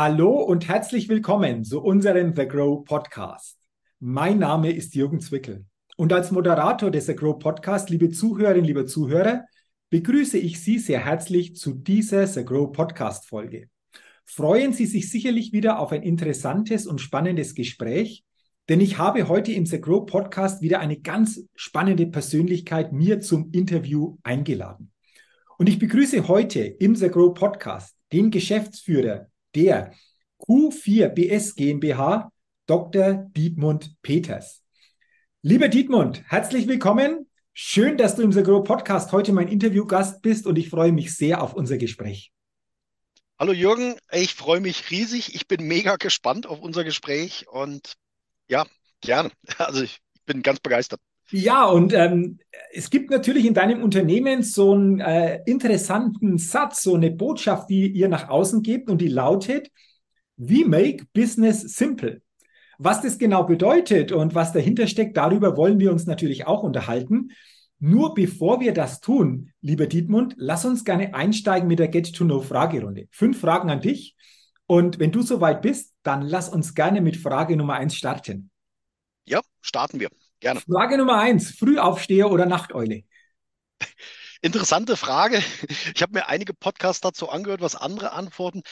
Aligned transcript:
Hallo 0.00 0.40
und 0.44 0.68
herzlich 0.68 1.08
willkommen 1.08 1.64
zu 1.64 1.82
unserem 1.82 2.32
The 2.32 2.46
Grow 2.46 2.84
Podcast. 2.84 3.58
Mein 3.98 4.38
Name 4.38 4.70
ist 4.70 4.94
Jürgen 4.94 5.20
Zwickel 5.20 5.66
und 5.96 6.12
als 6.12 6.30
Moderator 6.30 6.92
des 6.92 7.06
The 7.06 7.16
Grow 7.16 7.36
Podcast, 7.36 7.90
liebe 7.90 8.08
Zuhörerinnen, 8.08 8.64
liebe 8.64 8.86
Zuhörer, 8.86 9.44
begrüße 9.90 10.38
ich 10.38 10.60
Sie 10.60 10.78
sehr 10.78 11.04
herzlich 11.04 11.56
zu 11.56 11.74
dieser 11.74 12.28
The 12.28 12.44
Grow 12.44 12.70
Podcast 12.70 13.26
Folge. 13.26 13.70
Freuen 14.24 14.72
Sie 14.72 14.86
sich 14.86 15.10
sicherlich 15.10 15.52
wieder 15.52 15.80
auf 15.80 15.90
ein 15.90 16.04
interessantes 16.04 16.86
und 16.86 17.00
spannendes 17.00 17.56
Gespräch, 17.56 18.22
denn 18.68 18.80
ich 18.80 18.98
habe 18.98 19.26
heute 19.26 19.50
im 19.50 19.66
The 19.66 19.80
Grow 19.80 20.06
Podcast 20.06 20.62
wieder 20.62 20.78
eine 20.78 21.00
ganz 21.00 21.42
spannende 21.56 22.06
Persönlichkeit 22.06 22.92
mir 22.92 23.20
zum 23.20 23.50
Interview 23.50 24.16
eingeladen. 24.22 24.92
Und 25.58 25.68
ich 25.68 25.80
begrüße 25.80 26.28
heute 26.28 26.60
im 26.60 26.94
The 26.94 27.08
Grow 27.08 27.34
Podcast 27.34 27.96
den 28.12 28.30
Geschäftsführer 28.30 29.26
der 29.54 29.92
Q4BS 30.40 31.56
GmbH, 31.56 32.32
Dr. 32.66 33.28
Dietmund 33.36 33.94
Peters. 34.02 34.62
Lieber 35.42 35.68
Dietmund, 35.68 36.22
herzlich 36.26 36.66
willkommen. 36.68 37.28
Schön, 37.52 37.96
dass 37.96 38.14
du 38.14 38.22
im 38.22 38.30
Grow 38.30 38.62
Podcast 38.62 39.10
heute 39.12 39.32
mein 39.32 39.48
Interviewgast 39.48 40.22
bist 40.22 40.46
und 40.46 40.56
ich 40.58 40.70
freue 40.70 40.92
mich 40.92 41.16
sehr 41.16 41.42
auf 41.42 41.54
unser 41.54 41.76
Gespräch. 41.76 42.32
Hallo 43.38 43.52
Jürgen, 43.52 43.96
ich 44.12 44.34
freue 44.34 44.60
mich 44.60 44.90
riesig. 44.90 45.34
Ich 45.34 45.46
bin 45.46 45.66
mega 45.66 45.96
gespannt 45.96 46.46
auf 46.46 46.60
unser 46.60 46.84
Gespräch 46.84 47.46
und 47.48 47.94
ja, 48.48 48.66
gerne. 49.00 49.30
Also 49.58 49.82
ich 49.82 49.98
bin 50.26 50.42
ganz 50.42 50.60
begeistert. 50.60 51.00
Ja, 51.30 51.66
und 51.66 51.92
ähm, 51.92 52.38
es 52.72 52.88
gibt 52.88 53.10
natürlich 53.10 53.44
in 53.44 53.52
deinem 53.52 53.82
Unternehmen 53.82 54.42
so 54.42 54.72
einen 54.72 55.00
äh, 55.00 55.42
interessanten 55.44 56.38
Satz, 56.38 56.82
so 56.82 56.94
eine 56.94 57.10
Botschaft, 57.10 57.68
die 57.68 57.86
ihr 57.88 58.08
nach 58.08 58.28
außen 58.28 58.62
gebt 58.62 58.88
und 58.88 59.00
die 59.00 59.08
lautet, 59.08 59.70
We 60.38 60.64
make 60.64 61.04
business 61.12 61.60
simple. 61.62 62.22
Was 62.78 63.02
das 63.02 63.18
genau 63.18 63.42
bedeutet 63.42 64.12
und 64.12 64.36
was 64.36 64.52
dahinter 64.52 64.86
steckt, 64.86 65.16
darüber 65.16 65.56
wollen 65.56 65.80
wir 65.80 65.90
uns 65.90 66.06
natürlich 66.06 66.46
auch 66.46 66.62
unterhalten. 66.62 67.30
Nur 67.80 68.14
bevor 68.14 68.60
wir 68.60 68.72
das 68.72 69.00
tun, 69.00 69.50
lieber 69.60 69.86
Dietmund, 69.86 70.34
lass 70.36 70.64
uns 70.64 70.84
gerne 70.84 71.12
einsteigen 71.14 71.68
mit 71.68 71.80
der 71.80 71.88
Get-to-Know-Fragerunde. 71.88 73.08
Fünf 73.10 73.40
Fragen 73.40 73.68
an 73.68 73.80
dich. 73.80 74.16
Und 74.66 74.98
wenn 74.98 75.12
du 75.12 75.22
soweit 75.22 75.60
bist, 75.60 75.92
dann 76.02 76.22
lass 76.22 76.48
uns 76.48 76.74
gerne 76.74 77.00
mit 77.00 77.16
Frage 77.16 77.56
Nummer 77.56 77.74
eins 77.74 77.96
starten. 77.96 78.50
Ja, 79.24 79.40
starten 79.60 79.98
wir. 79.98 80.08
Gerne. 80.40 80.60
Frage 80.60 80.98
Nummer 80.98 81.18
eins: 81.18 81.50
Frühaufsteher 81.50 82.30
oder 82.30 82.46
Nachteule? 82.46 83.02
Interessante 84.40 84.96
Frage. 84.96 85.42
Ich 85.94 86.02
habe 86.02 86.12
mir 86.12 86.28
einige 86.28 86.54
Podcasts 86.54 87.00
dazu 87.00 87.28
angehört, 87.28 87.60
was 87.60 87.74
andere 87.74 88.12
antworten. 88.12 88.62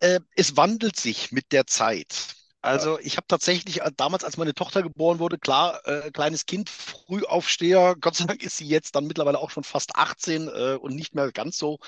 Äh, 0.00 0.20
es 0.36 0.56
wandelt 0.56 0.96
sich 0.96 1.32
mit 1.32 1.52
der 1.52 1.66
Zeit. 1.66 2.34
Also 2.60 2.98
ich 2.98 3.16
habe 3.16 3.26
tatsächlich 3.26 3.82
äh, 3.82 3.90
damals, 3.96 4.24
als 4.24 4.36
meine 4.36 4.54
Tochter 4.54 4.82
geboren 4.82 5.18
wurde, 5.18 5.38
klar, 5.38 5.86
äh, 5.86 6.10
kleines 6.10 6.46
Kind, 6.46 6.70
Frühaufsteher. 6.70 7.94
Gott 8.00 8.16
sei 8.16 8.24
Dank 8.24 8.42
ist 8.42 8.56
sie 8.56 8.66
jetzt 8.66 8.96
dann 8.96 9.06
mittlerweile 9.06 9.38
auch 9.38 9.50
schon 9.50 9.64
fast 9.64 9.96
18 9.96 10.48
äh, 10.48 10.78
und 10.80 10.94
nicht 10.94 11.14
mehr 11.14 11.30
ganz 11.32 11.58
so 11.58 11.78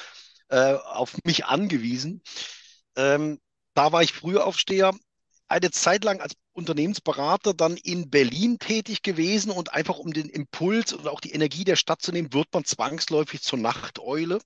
äh, 0.48 0.74
auf 0.74 1.16
mich 1.24 1.46
angewiesen. 1.46 2.22
Ähm, 2.96 3.40
da 3.74 3.92
war 3.92 4.02
ich 4.02 4.12
Frühaufsteher 4.12 4.92
eine 5.48 5.70
Zeit 5.70 6.04
lang 6.04 6.20
als 6.20 6.34
Unternehmensberater 6.56 7.54
dann 7.54 7.76
in 7.76 8.10
Berlin 8.10 8.58
tätig 8.58 9.02
gewesen 9.02 9.50
und 9.50 9.72
einfach 9.72 9.98
um 9.98 10.12
den 10.12 10.28
Impuls 10.28 10.92
und 10.92 11.06
auch 11.06 11.20
die 11.20 11.32
Energie 11.32 11.64
der 11.64 11.76
Stadt 11.76 12.02
zu 12.02 12.12
nehmen, 12.12 12.32
wird 12.32 12.48
man 12.52 12.64
zwangsläufig 12.64 13.42
zur 13.42 13.58
Nachteule. 13.58 14.40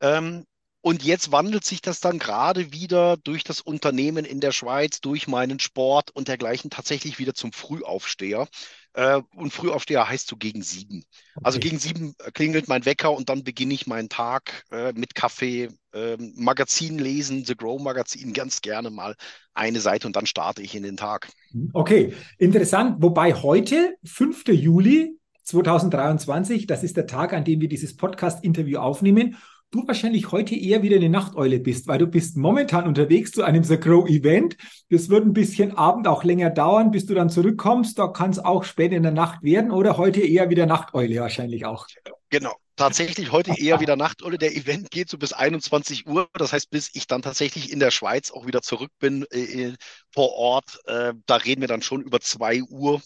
Ähm, 0.00 0.46
und 0.82 1.04
jetzt 1.04 1.30
wandelt 1.30 1.64
sich 1.64 1.80
das 1.80 2.00
dann 2.00 2.18
gerade 2.18 2.72
wieder 2.72 3.16
durch 3.16 3.44
das 3.44 3.60
Unternehmen 3.60 4.24
in 4.24 4.40
der 4.40 4.50
Schweiz, 4.50 5.00
durch 5.00 5.28
meinen 5.28 5.60
Sport 5.60 6.10
und 6.10 6.26
dergleichen 6.26 6.70
tatsächlich 6.70 7.20
wieder 7.20 7.34
zum 7.34 7.52
Frühaufsteher. 7.52 8.48
Äh, 8.94 9.22
und 9.36 9.52
Frühaufsteher 9.52 10.08
heißt 10.08 10.26
so 10.26 10.36
gegen 10.36 10.60
sieben. 10.62 11.04
Also 11.40 11.58
okay. 11.58 11.68
gegen 11.68 11.78
sieben 11.78 12.14
klingelt 12.34 12.66
mein 12.66 12.84
Wecker 12.84 13.12
und 13.12 13.28
dann 13.28 13.44
beginne 13.44 13.72
ich 13.74 13.86
meinen 13.86 14.08
Tag 14.08 14.64
äh, 14.72 14.92
mit 14.92 15.14
Kaffee, 15.14 15.68
äh, 15.94 16.16
Magazin 16.18 16.98
lesen, 16.98 17.44
The 17.44 17.56
Grow 17.56 17.80
Magazin, 17.80 18.32
ganz 18.32 18.60
gerne 18.60 18.90
mal 18.90 19.14
eine 19.54 19.80
Seite 19.80 20.08
und 20.08 20.16
dann 20.16 20.26
starte 20.26 20.62
ich 20.62 20.74
in 20.74 20.82
den 20.82 20.96
Tag. 20.96 21.28
Okay, 21.72 22.12
interessant. 22.38 22.96
Wobei 23.00 23.34
heute, 23.34 23.94
5. 24.04 24.48
Juli 24.48 25.16
2023, 25.44 26.66
das 26.66 26.82
ist 26.82 26.96
der 26.96 27.06
Tag, 27.06 27.32
an 27.32 27.44
dem 27.44 27.60
wir 27.60 27.68
dieses 27.68 27.96
Podcast-Interview 27.96 28.78
aufnehmen 28.78 29.36
du 29.72 29.86
wahrscheinlich 29.86 30.30
heute 30.30 30.54
eher 30.54 30.82
wieder 30.82 30.96
eine 30.96 31.08
Nachteule 31.08 31.58
bist, 31.58 31.88
weil 31.88 31.98
du 31.98 32.06
bist 32.06 32.36
momentan 32.36 32.86
unterwegs 32.86 33.32
zu 33.32 33.42
einem 33.42 33.64
The 33.64 33.80
Grow 33.80 34.08
Event. 34.08 34.56
Das 34.90 35.08
wird 35.08 35.24
ein 35.24 35.32
bisschen 35.32 35.76
Abend 35.76 36.06
auch 36.06 36.22
länger 36.22 36.50
dauern, 36.50 36.90
bis 36.90 37.06
du 37.06 37.14
dann 37.14 37.30
zurückkommst. 37.30 37.98
Da 37.98 38.08
kann 38.08 38.30
es 38.30 38.38
auch 38.38 38.64
spät 38.64 38.92
in 38.92 39.02
der 39.02 39.12
Nacht 39.12 39.42
werden 39.42 39.72
oder 39.72 39.96
heute 39.96 40.20
eher 40.20 40.50
wieder 40.50 40.66
Nachteule 40.66 41.20
wahrscheinlich 41.20 41.64
auch. 41.64 41.86
Genau. 42.28 42.54
Tatsächlich 42.76 43.32
heute 43.32 43.54
eher 43.58 43.80
wieder 43.80 43.96
Nachteule. 43.96 44.38
Der 44.38 44.56
Event 44.56 44.90
geht 44.90 45.08
so 45.08 45.18
bis 45.18 45.32
21 45.32 46.06
Uhr. 46.06 46.28
Das 46.34 46.52
heißt, 46.52 46.70
bis 46.70 46.90
ich 46.94 47.06
dann 47.06 47.20
tatsächlich 47.20 47.70
in 47.70 47.80
der 47.80 47.90
Schweiz 47.90 48.30
auch 48.30 48.46
wieder 48.46 48.62
zurück 48.62 48.90
bin 48.98 49.24
äh, 49.30 49.74
vor 50.10 50.32
Ort. 50.32 50.80
Äh, 50.86 51.12
da 51.26 51.36
reden 51.36 51.60
wir 51.60 51.68
dann 51.68 51.82
schon 51.82 52.00
über 52.00 52.20
zwei 52.20 52.62
Uhr, 52.62 53.02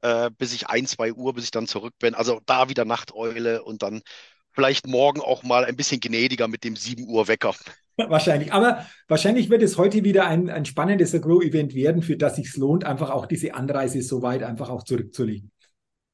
äh, 0.00 0.30
bis 0.36 0.54
ich 0.54 0.68
ein, 0.68 0.86
zwei 0.86 1.12
Uhr, 1.12 1.34
bis 1.34 1.44
ich 1.44 1.50
dann 1.50 1.66
zurück 1.66 1.94
bin. 1.98 2.14
Also 2.14 2.40
da 2.46 2.68
wieder 2.68 2.86
Nachteule 2.86 3.62
und 3.62 3.82
dann 3.82 4.02
vielleicht 4.52 4.86
morgen 4.86 5.20
auch 5.20 5.42
mal 5.42 5.64
ein 5.64 5.76
bisschen 5.76 6.00
gnädiger 6.00 6.48
mit 6.48 6.64
dem 6.64 6.76
7 6.76 7.08
Uhr 7.08 7.28
Wecker. 7.28 7.54
Wahrscheinlich. 7.96 8.52
Aber 8.52 8.86
wahrscheinlich 9.08 9.50
wird 9.50 9.62
es 9.62 9.76
heute 9.76 10.02
wieder 10.02 10.26
ein, 10.26 10.48
ein 10.48 10.64
spannendes 10.64 11.14
Agro-Event 11.14 11.74
werden, 11.74 12.02
für 12.02 12.16
das 12.16 12.36
sich 12.36 12.56
lohnt, 12.56 12.84
einfach 12.84 13.10
auch 13.10 13.26
diese 13.26 13.54
Anreise 13.54 14.02
so 14.02 14.22
weit 14.22 14.42
einfach 14.42 14.70
auch 14.70 14.82
zurückzulegen. 14.82 15.50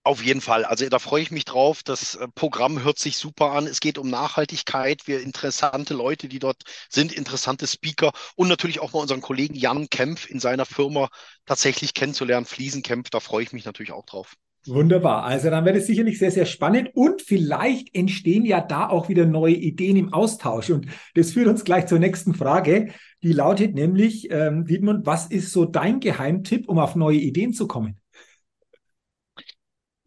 Auf 0.09 0.25
jeden 0.25 0.41
Fall. 0.41 0.65
Also 0.65 0.89
da 0.89 0.99
freue 0.99 1.21
ich 1.21 1.31
mich 1.31 1.45
drauf. 1.45 1.83
Das 1.83 2.15
äh, 2.15 2.29
Programm 2.35 2.83
hört 2.83 2.99
sich 2.99 3.19
super 3.19 3.53
an. 3.53 3.67
Es 3.67 3.81
geht 3.81 3.99
um 3.99 4.09
Nachhaltigkeit. 4.09 5.07
Wir 5.07 5.21
interessante 5.21 5.93
Leute, 5.93 6.29
die 6.29 6.39
dort 6.39 6.63
sind, 6.89 7.13
interessante 7.13 7.67
Speaker 7.67 8.13
und 8.35 8.49
natürlich 8.49 8.81
auch 8.81 8.93
mal 8.95 9.01
unseren 9.01 9.21
Kollegen 9.21 9.55
Jan 9.55 9.91
Kempf 9.91 10.29
in 10.29 10.41
seiner 10.41 10.65
Firma 10.65 11.11
tatsächlich 11.45 11.93
kennenzulernen. 11.93 12.47
Fliesenkämpf, 12.47 13.11
da 13.11 13.21
freue 13.21 13.43
ich 13.43 13.53
mich 13.53 13.67
natürlich 13.67 13.93
auch 13.93 14.07
drauf. 14.07 14.35
Wunderbar. 14.67 15.25
Also 15.25 15.51
dann 15.51 15.65
wird 15.65 15.77
es 15.77 15.87
sicherlich 15.87 16.19
sehr, 16.19 16.31
sehr 16.31 16.45
spannend 16.45 16.91
und 16.95 17.23
vielleicht 17.23 17.95
entstehen 17.95 18.45
ja 18.45 18.61
da 18.61 18.89
auch 18.89 19.09
wieder 19.09 19.25
neue 19.25 19.55
Ideen 19.55 19.97
im 19.97 20.13
Austausch. 20.13 20.71
Und 20.71 20.87
das 21.15 21.33
führt 21.33 21.49
uns 21.49 21.65
gleich 21.65 21.87
zur 21.87 21.99
nächsten 21.99 22.35
Frage. 22.35 22.93
Die 23.23 23.33
lautet 23.33 23.75
nämlich, 23.75 24.31
ähm, 24.31 24.67
Dietmund, 24.67 25.07
was 25.07 25.27
ist 25.27 25.53
so 25.53 25.65
dein 25.65 26.01
Geheimtipp, 26.01 26.69
um 26.69 26.79
auf 26.79 26.97
neue 26.97 27.19
Ideen 27.19 27.53
zu 27.53 27.67
kommen? 27.67 28.01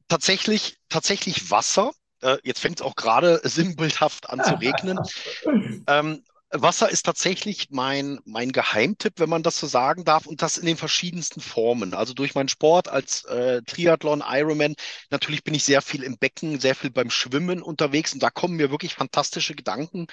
Tatsächlich, 0.08 0.78
tatsächlich 0.90 1.50
Wasser. 1.50 1.92
Äh, 2.22 2.38
jetzt 2.44 2.60
fängt 2.60 2.80
es 2.80 2.86
auch 2.86 2.96
gerade 2.96 3.42
sinnbildhaft 3.44 4.30
an 4.30 4.44
zu 4.44 4.54
regnen. 4.56 5.00
ähm, 5.88 6.24
Wasser 6.54 6.90
ist 6.90 7.04
tatsächlich 7.06 7.68
mein, 7.72 8.20
mein 8.26 8.52
Geheimtipp, 8.52 9.14
wenn 9.20 9.30
man 9.30 9.42
das 9.44 9.58
so 9.58 9.68
sagen 9.68 10.04
darf, 10.04 10.26
und 10.26 10.42
das 10.42 10.58
in 10.58 10.66
den 10.66 10.76
verschiedensten 10.78 11.40
Formen. 11.40 11.94
Also 11.94 12.14
durch 12.14 12.36
meinen 12.36 12.50
Sport 12.50 12.90
als 12.90 13.24
äh, 13.26 13.62
Triathlon, 13.64 14.22
Ironman, 14.28 14.76
natürlich 15.10 15.44
bin 15.44 15.54
ich 15.54 15.64
sehr 15.64 15.82
viel 15.82 16.04
im 16.04 16.18
Becken, 16.18 16.60
sehr 16.60 16.76
viel 16.76 16.90
beim 16.90 17.10
Schwimmen 17.10 17.62
unterwegs 17.62 18.14
und 18.14 18.22
da 18.22 18.30
kommen 18.30 18.58
mir 18.58 18.70
wirklich 18.70 18.96
fantastische 18.96 19.56
Gedanken 19.56 20.08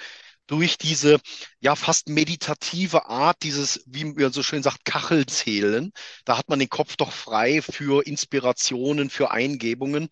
durch 0.47 0.77
diese 0.77 1.19
ja 1.59 1.75
fast 1.75 2.09
meditative 2.09 3.05
Art, 3.07 3.37
dieses, 3.43 3.83
wie 3.85 4.05
man 4.05 4.33
so 4.33 4.41
schön 4.43 4.63
sagt, 4.63 4.85
Kachelzählen. 4.85 5.91
Da 6.25 6.37
hat 6.37 6.49
man 6.49 6.59
den 6.59 6.69
Kopf 6.69 6.95
doch 6.97 7.11
frei 7.11 7.61
für 7.61 8.05
Inspirationen, 8.05 9.09
für 9.09 9.31
Eingebungen. 9.31 10.09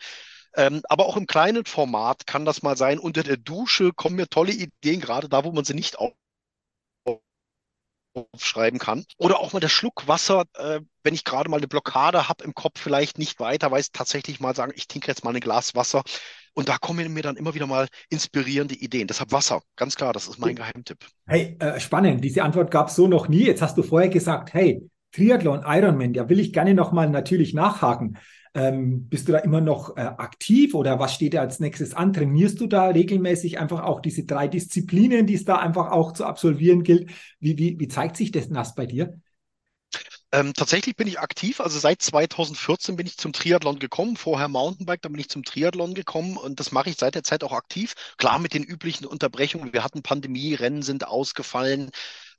Ähm, 0.58 0.82
aber 0.90 1.06
auch 1.06 1.16
im 1.18 1.28
kleinen 1.28 1.66
Format 1.66 2.26
kann 2.26 2.44
das 2.44 2.64
mal 2.64 2.76
sein. 2.76 2.98
Unter 2.98 3.22
der 3.22 3.38
Dusche 3.38 3.94
kommen 3.94 4.16
mir 4.16 4.28
tolle 4.28 4.52
Ideen, 4.52 5.00
gerade 5.00 5.30
da, 5.30 5.44
wo 5.44 5.52
man 5.52 5.64
sie 5.64 5.76
nicht 5.76 5.98
aufschreiben 8.34 8.80
kann. 8.80 9.06
Oder 9.18 9.40
auch 9.40 9.54
mal 9.54 9.60
der 9.60 9.70
Schluck 9.70 10.08
Wasser, 10.08 10.46
äh, 10.56 10.82
wenn 11.04 11.14
ich 11.14 11.24
gerade 11.24 11.50
mal 11.50 11.58
eine 11.58 11.68
Blockade 11.68 12.28
habe 12.28 12.44
im 12.44 12.56
Kopf, 12.56 12.80
vielleicht 12.80 13.20
nicht 13.20 13.40
weiter 13.40 13.70
weiß, 13.70 13.92
tatsächlich 13.92 14.40
mal 14.40 14.56
sagen, 14.56 14.74
ich 14.76 14.88
trinke 14.88 15.08
jetzt 15.08 15.24
mal 15.24 15.36
ein 15.36 15.40
Glas 15.40 15.76
Wasser. 15.76 16.02
Und 16.56 16.70
da 16.70 16.80
kommen 16.80 17.14
mir 17.14 17.22
dann 17.22 17.36
immer 17.36 17.54
wieder 17.54 17.68
mal 17.68 17.88
inspirierende 18.10 18.74
Ideen. 18.74 19.06
Deshalb 19.08 19.32
Wasser, 19.32 19.62
ganz 19.76 19.96
klar, 19.96 20.12
das 20.12 20.28
ist 20.28 20.40
mein 20.40 20.56
Geheimtipp. 20.56 21.06
Hey, 21.28 21.56
äh, 21.60 21.80
spannend. 21.80 22.24
Diese 22.24 22.42
Antwort 22.42 22.72
gab 22.72 22.88
es 22.88 22.96
so 22.96 23.08
noch 23.08 23.28
nie. 23.28 23.46
Jetzt 23.46 23.62
hast 23.62 23.78
du 23.78 23.84
vorher 23.84 24.10
gesagt, 24.10 24.56
hey, 24.56 24.90
Triathlon, 25.12 25.64
Ironman, 25.68 26.16
ja, 26.16 26.28
will 26.30 26.40
ich 26.40 26.52
gerne 26.52 26.74
nochmal 26.74 27.12
natürlich 27.12 27.54
nachhaken. 27.54 28.18
Ähm, 28.54 29.08
bist 29.10 29.28
du 29.28 29.32
da 29.32 29.40
immer 29.40 29.62
noch 29.62 29.98
äh, 29.98 30.02
aktiv 30.02 30.74
oder 30.74 31.00
was 31.00 31.14
steht 31.14 31.34
da 31.34 31.42
als 31.42 31.60
nächstes 31.60 31.94
an? 31.94 32.14
Trainierst 32.14 32.60
du 32.60 32.68
da 32.68 32.88
regelmäßig 32.88 33.60
einfach 33.60 33.84
auch 33.84 34.00
diese 34.00 34.26
drei 34.26 34.48
Disziplinen, 34.48 35.28
die 35.28 35.36
es 35.36 35.46
da 35.46 35.58
einfach 35.58 35.92
auch 35.92 36.14
zu 36.14 36.26
absolvieren 36.26 36.84
gilt? 36.84 37.12
Wie, 37.40 37.58
wie, 37.58 37.80
wie 37.80 37.88
zeigt 37.88 38.18
sich 38.18 38.32
das 38.32 38.50
nass 38.50 38.76
bei 38.76 38.86
dir? 38.86 39.20
Ähm, 40.34 40.54
tatsächlich 40.54 40.96
bin 40.96 41.08
ich 41.08 41.20
aktiv. 41.20 41.62
Also 41.62 41.80
seit 41.80 42.02
2014 42.02 42.96
bin 42.98 43.08
ich 43.08 43.18
zum 43.18 43.32
Triathlon 43.32 43.80
gekommen. 43.80 44.18
Vorher 44.18 44.50
Mountainbike, 44.50 45.02
dann 45.02 45.14
bin 45.14 45.22
ich 45.22 45.30
zum 45.30 45.44
Triathlon 45.44 45.94
gekommen 45.94 46.36
und 46.38 46.60
das 46.60 46.72
mache 46.72 46.90
ich 46.90 46.98
seit 46.98 47.16
der 47.16 47.24
Zeit 47.24 47.44
auch 47.44 47.54
aktiv. 47.54 47.94
Klar 48.18 48.38
mit 48.40 48.54
den 48.54 48.64
üblichen 48.64 49.06
Unterbrechungen. 49.06 49.72
Wir 49.74 49.84
hatten 49.84 50.04
Pandemie, 50.04 50.54
Rennen 50.54 50.82
sind 50.82 51.08
ausgefallen. 51.08 51.92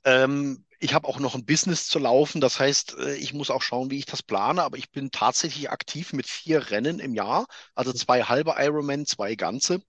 Ähm, 0.05 0.65
ich 0.79 0.93
habe 0.93 1.07
auch 1.07 1.19
noch 1.19 1.35
ein 1.35 1.45
Business 1.45 1.87
zu 1.87 1.99
laufen. 1.99 2.41
Das 2.41 2.59
heißt, 2.59 2.97
äh, 2.97 3.15
ich 3.15 3.33
muss 3.33 3.49
auch 3.49 3.61
schauen, 3.61 3.91
wie 3.91 3.97
ich 3.97 4.05
das 4.05 4.23
plane. 4.23 4.63
Aber 4.63 4.77
ich 4.77 4.91
bin 4.91 5.11
tatsächlich 5.11 5.69
aktiv 5.69 6.13
mit 6.13 6.27
vier 6.27 6.71
Rennen 6.71 6.99
im 6.99 7.13
Jahr. 7.15 7.47
Also 7.75 7.93
zwei 7.93 8.23
halbe 8.23 8.55
Ironman, 8.57 9.05
zwei 9.05 9.35
ganze. 9.35 9.81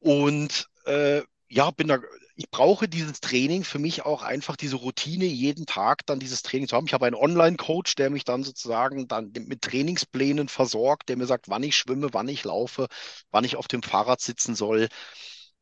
Und 0.00 0.66
äh, 0.86 1.22
ja, 1.48 1.70
bin 1.70 1.88
da, 1.88 1.98
ich 2.36 2.50
brauche 2.50 2.88
dieses 2.88 3.20
Training 3.20 3.64
für 3.64 3.78
mich 3.78 4.02
auch 4.04 4.22
einfach 4.22 4.56
diese 4.56 4.76
Routine, 4.76 5.24
jeden 5.26 5.66
Tag 5.66 6.06
dann 6.06 6.20
dieses 6.20 6.42
Training 6.42 6.68
zu 6.68 6.76
haben. 6.76 6.86
Ich 6.86 6.94
habe 6.94 7.06
einen 7.06 7.16
Online-Coach, 7.16 7.96
der 7.96 8.08
mich 8.10 8.24
dann 8.24 8.44
sozusagen 8.44 9.08
dann 9.08 9.32
mit 9.32 9.62
Trainingsplänen 9.62 10.48
versorgt, 10.48 11.08
der 11.08 11.16
mir 11.16 11.26
sagt, 11.26 11.48
wann 11.48 11.62
ich 11.62 11.76
schwimme, 11.76 12.08
wann 12.12 12.28
ich 12.28 12.44
laufe, 12.44 12.86
wann 13.30 13.44
ich 13.44 13.56
auf 13.56 13.68
dem 13.68 13.82
Fahrrad 13.82 14.20
sitzen 14.20 14.54
soll. 14.54 14.88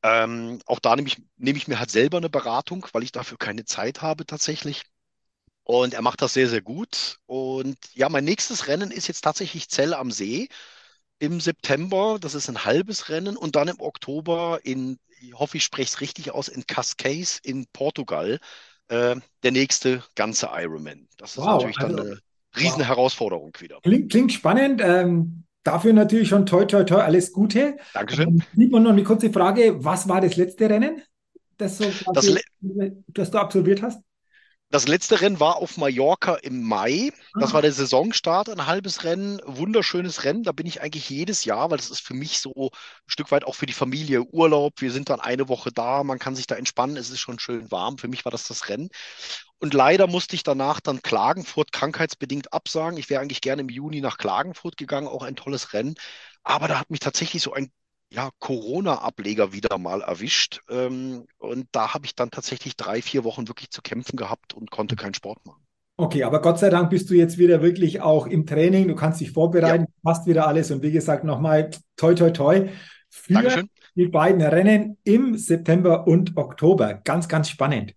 Ähm, 0.03 0.61
auch 0.67 0.79
da 0.79 0.95
nehme 0.97 1.09
ich, 1.09 1.23
nehme 1.37 1.59
ich 1.59 1.69
mir 1.69 1.79
halt 1.79 1.91
selber 1.91 2.19
eine 2.19 2.31
Beratung, 2.31 2.87
weil 2.93 3.03
ich 3.03 3.13
dafür 3.13 3.39
keine 3.39 3.65
Zeit 3.65 4.03
habe 4.03 4.27
tatsächlich. 4.27 4.85
Und 5.65 5.93
er 5.95 6.03
macht 6.03 6.23
das 6.23 6.33
sehr, 6.33 6.49
sehr 6.49 6.63
gut. 6.63 7.19
Und 7.27 7.77
ja, 7.93 8.09
mein 8.09 8.25
nächstes 8.25 8.69
Rennen 8.69 8.91
ist 8.91 9.09
jetzt 9.09 9.23
tatsächlich 9.23 9.69
Zell 9.69 9.93
am 9.93 10.11
See 10.11 10.49
im 11.19 11.41
September. 11.41 12.19
Das 12.21 12.35
ist 12.35 12.49
ein 12.49 12.65
halbes 12.65 13.09
Rennen. 13.09 13.37
Und 13.37 13.57
dann 13.57 13.69
im 13.69 13.81
Oktober 13.81 14.61
in, 14.63 14.99
ich 15.21 15.35
hoffe, 15.35 15.59
ich 15.59 15.65
spreche 15.65 15.89
es 15.93 16.01
richtig 16.01 16.31
aus, 16.31 16.49
in 16.49 16.67
Cascais 16.67 17.39
in 17.43 17.67
Portugal. 17.73 18.41
Äh, 18.89 19.17
der 19.43 19.53
nächste 19.53 20.03
ganze 20.15 20.49
Ironman. 20.55 21.07
Das 21.19 21.33
ist 21.33 21.39
wow, 21.39 21.47
natürlich 21.47 21.77
dann 21.77 21.99
also, 21.99 22.13
eine 22.13 22.21
riesen 22.57 22.79
wow. 22.79 22.87
Herausforderung 22.87 23.53
wieder. 23.59 23.81
Klingt, 23.83 24.11
klingt 24.11 24.33
spannend. 24.33 24.81
Ähm, 24.83 25.45
Dafür 25.63 25.93
natürlich 25.93 26.29
schon 26.29 26.47
toi, 26.47 26.65
toi, 26.65 26.85
toi, 26.85 27.01
alles 27.01 27.33
Gute. 27.33 27.77
Dankeschön. 27.93 28.43
Ähm, 28.57 28.73
und 28.73 28.83
noch 28.83 28.93
eine 28.93 29.05
kurze 29.05 29.31
Frage: 29.31 29.85
Was 29.85 30.09
war 30.09 30.21
das 30.21 30.37
letzte 30.37 30.71
Rennen, 30.71 31.03
das, 31.57 31.79
so 31.79 31.85
das, 32.13 32.29
Le 32.61 33.03
das 33.09 33.31
du 33.31 33.39
absolviert 33.39 33.83
hast? 33.83 34.01
Das 34.71 34.87
letzte 34.87 35.23
Rennen 35.23 35.41
war 35.41 35.57
auf 35.57 35.79
Mallorca 35.79 36.35
im 36.35 36.63
Mai. 36.63 37.11
Das 37.41 37.51
ah. 37.51 37.55
war 37.55 37.63
der 37.63 37.73
Saisonstart, 37.73 38.51
ein 38.51 38.67
halbes 38.67 39.03
Rennen, 39.03 39.41
wunderschönes 39.47 40.25
Rennen. 40.25 40.43
Da 40.43 40.53
bin 40.53 40.67
ich 40.67 40.83
eigentlich 40.83 41.09
jedes 41.09 41.47
Jahr, 41.47 41.71
weil 41.71 41.79
das 41.79 41.89
ist 41.89 42.03
für 42.03 42.13
mich 42.13 42.39
so 42.39 42.53
ein 42.55 42.71
Stück 43.07 43.31
weit 43.31 43.45
auch 43.45 43.55
für 43.55 43.65
die 43.65 43.73
Familie 43.73 44.25
Urlaub. 44.25 44.75
Wir 44.83 44.93
sind 44.93 45.09
dann 45.09 45.21
eine 45.21 45.49
Woche 45.49 45.73
da, 45.73 46.05
man 46.05 46.19
kann 46.19 46.37
sich 46.37 46.47
da 46.47 46.55
entspannen, 46.55 46.99
es 46.99 47.09
ist 47.09 47.21
schon 47.21 47.39
schön 47.39 47.71
warm. 47.71 47.97
Für 47.97 48.09
mich 48.09 48.27
war 48.27 48.33
das 48.33 48.47
das 48.47 48.69
Rennen. 48.69 48.91
Und 49.61 49.75
leider 49.75 50.07
musste 50.07 50.37
ich 50.37 50.45
danach 50.45 50.81
dann 50.81 51.03
Klagenfurt 51.03 51.73
krankheitsbedingt 51.73 52.53
absagen. 52.53 52.99
Ich 52.99 53.11
wäre 53.11 53.21
eigentlich 53.21 53.41
gerne 53.41 53.63
im 53.63 53.69
Juni 53.69 54.01
nach 54.01 54.19
Klagenfurt 54.19 54.77
gegangen, 54.77 55.09
auch 55.09 55.23
ein 55.23 55.37
tolles 55.37 55.73
Rennen. 55.73 55.95
Aber 56.45 56.69
da 56.69 56.79
hat 56.79 56.91
mich 56.91 57.01
tatsächlich 57.01 57.43
so 57.43 57.53
ein 57.53 57.71
ja, 58.11 58.31
Corona-Ableger 58.39 59.53
wieder 59.53 59.77
mal 59.79 60.03
erwischt. 60.03 60.61
Ähm, 60.71 61.27
und 61.39 61.67
da 61.73 61.93
habe 61.93 62.07
ich 62.07 62.15
dann 62.15 62.31
tatsächlich 62.31 62.77
drei, 62.77 63.03
vier 63.03 63.25
Wochen 63.25 63.49
wirklich 63.49 63.71
zu 63.71 63.83
kämpfen 63.83 64.17
gehabt 64.17 64.55
und 64.55 64.71
konnte 64.71 64.97
keinen 64.97 65.15
Sport 65.15 65.45
machen. 65.45 65.63
Okay, 66.01 66.23
aber 66.23 66.41
Gott 66.41 66.61
sei 66.61 66.71
Dank 66.71 66.91
bist 66.91 67.11
du 67.11 67.15
jetzt 67.15 67.39
wieder 67.39 67.61
wirklich 67.61 68.01
auch 68.01 68.29
im 68.29 68.47
Training. 68.47 68.87
Du 68.87 68.95
kannst 68.95 69.21
dich 69.21 69.33
vorbereiten, 69.33 69.87
ja. 69.89 70.01
passt 70.05 70.27
wieder 70.27 70.47
alles. 70.47 70.71
Und 70.71 70.83
wie 70.83 70.93
gesagt, 70.93 71.25
nochmal 71.25 71.71
toi, 71.97 72.15
toi, 72.15 72.31
toi 72.31 72.69
für 73.11 73.33
Dankeschön. 73.33 73.69
die 73.97 74.07
beiden 74.07 74.41
Rennen 74.41 74.99
im 75.03 75.37
September 75.37 76.07
und 76.07 76.37
Oktober. 76.37 76.95
Ganz, 76.95 77.29
ganz 77.29 77.51
spannend. 77.51 77.95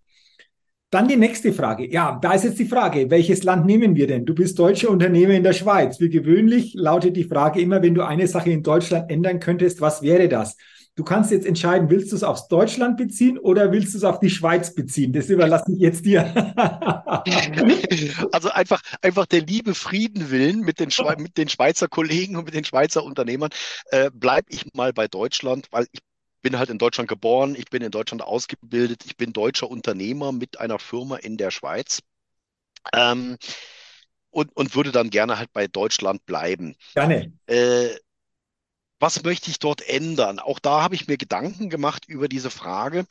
Dann 0.92 1.08
die 1.08 1.16
nächste 1.16 1.54
Frage. 1.54 1.90
Ja, 1.90 2.18
da 2.20 2.34
ist 2.34 2.44
jetzt 2.44 2.58
die 2.58 2.66
Frage, 2.66 3.10
welches 3.10 3.44
Land 3.44 3.64
nehmen 3.64 3.96
wir 3.96 4.06
denn? 4.06 4.26
Du 4.26 4.34
bist 4.34 4.58
deutscher 4.58 4.90
Unternehmer 4.90 5.32
in 5.32 5.42
der 5.42 5.54
Schweiz. 5.54 5.98
Wie 6.00 6.10
gewöhnlich 6.10 6.74
lautet 6.74 7.16
die 7.16 7.24
Frage 7.24 7.62
immer, 7.62 7.80
wenn 7.80 7.94
du 7.94 8.02
eine 8.02 8.26
Sache 8.26 8.50
in 8.50 8.62
Deutschland 8.62 9.10
ändern 9.10 9.40
könntest, 9.40 9.80
was 9.80 10.02
wäre 10.02 10.28
das? 10.28 10.58
Du 10.94 11.02
kannst 11.02 11.30
jetzt 11.30 11.46
entscheiden, 11.46 11.88
willst 11.88 12.12
du 12.12 12.16
es 12.16 12.22
aufs 12.22 12.46
Deutschland 12.48 12.98
beziehen 12.98 13.38
oder 13.38 13.72
willst 13.72 13.94
du 13.94 13.98
es 13.98 14.04
auf 14.04 14.20
die 14.20 14.28
Schweiz 14.28 14.74
beziehen? 14.74 15.14
Das 15.14 15.30
überlasse 15.30 15.72
ich 15.72 15.78
jetzt 15.78 16.04
dir. 16.04 16.24
also 18.30 18.50
einfach, 18.50 18.82
einfach 19.00 19.24
der 19.24 19.40
liebe 19.40 19.74
Frieden 19.74 20.30
willen 20.30 20.60
mit 20.60 20.78
den, 20.78 20.90
mit 21.16 21.38
den 21.38 21.48
Schweizer 21.48 21.88
Kollegen 21.88 22.36
und 22.36 22.44
mit 22.44 22.52
den 22.52 22.64
Schweizer 22.64 23.02
Unternehmern, 23.02 23.48
äh, 23.86 24.10
bleibe 24.12 24.48
ich 24.50 24.66
mal 24.74 24.92
bei 24.92 25.08
Deutschland, 25.08 25.68
weil 25.70 25.86
ich 25.90 26.00
bin 26.42 26.58
halt 26.58 26.70
in 26.70 26.78
Deutschland 26.78 27.08
geboren, 27.08 27.54
ich 27.56 27.66
bin 27.66 27.82
in 27.82 27.90
Deutschland 27.90 28.22
ausgebildet, 28.22 29.04
ich 29.06 29.16
bin 29.16 29.32
deutscher 29.32 29.70
Unternehmer 29.70 30.32
mit 30.32 30.60
einer 30.60 30.78
Firma 30.78 31.16
in 31.16 31.36
der 31.36 31.50
Schweiz. 31.50 32.00
Ähm, 32.92 33.38
und, 34.30 34.54
und 34.56 34.74
würde 34.74 34.92
dann 34.92 35.10
gerne 35.10 35.38
halt 35.38 35.52
bei 35.52 35.68
Deutschland 35.68 36.24
bleiben. 36.26 36.74
Gerne. 36.94 37.32
Äh, 37.46 37.90
was 38.98 39.22
möchte 39.24 39.50
ich 39.50 39.58
dort 39.58 39.86
ändern? 39.88 40.38
Auch 40.38 40.58
da 40.58 40.82
habe 40.82 40.94
ich 40.94 41.08
mir 41.08 41.16
Gedanken 41.16 41.70
gemacht 41.70 42.06
über 42.08 42.28
diese 42.28 42.50
Frage. 42.50 43.04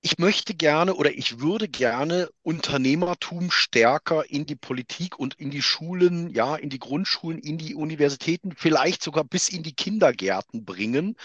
Ich 0.00 0.18
möchte 0.18 0.54
gerne 0.54 0.94
oder 0.94 1.10
ich 1.10 1.40
würde 1.40 1.68
gerne 1.68 2.28
Unternehmertum 2.42 3.50
stärker 3.50 4.30
in 4.30 4.46
die 4.46 4.54
Politik 4.54 5.18
und 5.18 5.34
in 5.34 5.50
die 5.50 5.62
Schulen, 5.62 6.30
ja, 6.30 6.54
in 6.54 6.70
die 6.70 6.78
Grundschulen, 6.78 7.40
in 7.40 7.58
die 7.58 7.74
Universitäten, 7.74 8.54
vielleicht 8.56 9.02
sogar 9.02 9.24
bis 9.24 9.48
in 9.48 9.64
die 9.64 9.74
Kindergärten 9.74 10.64
bringen. 10.64 11.16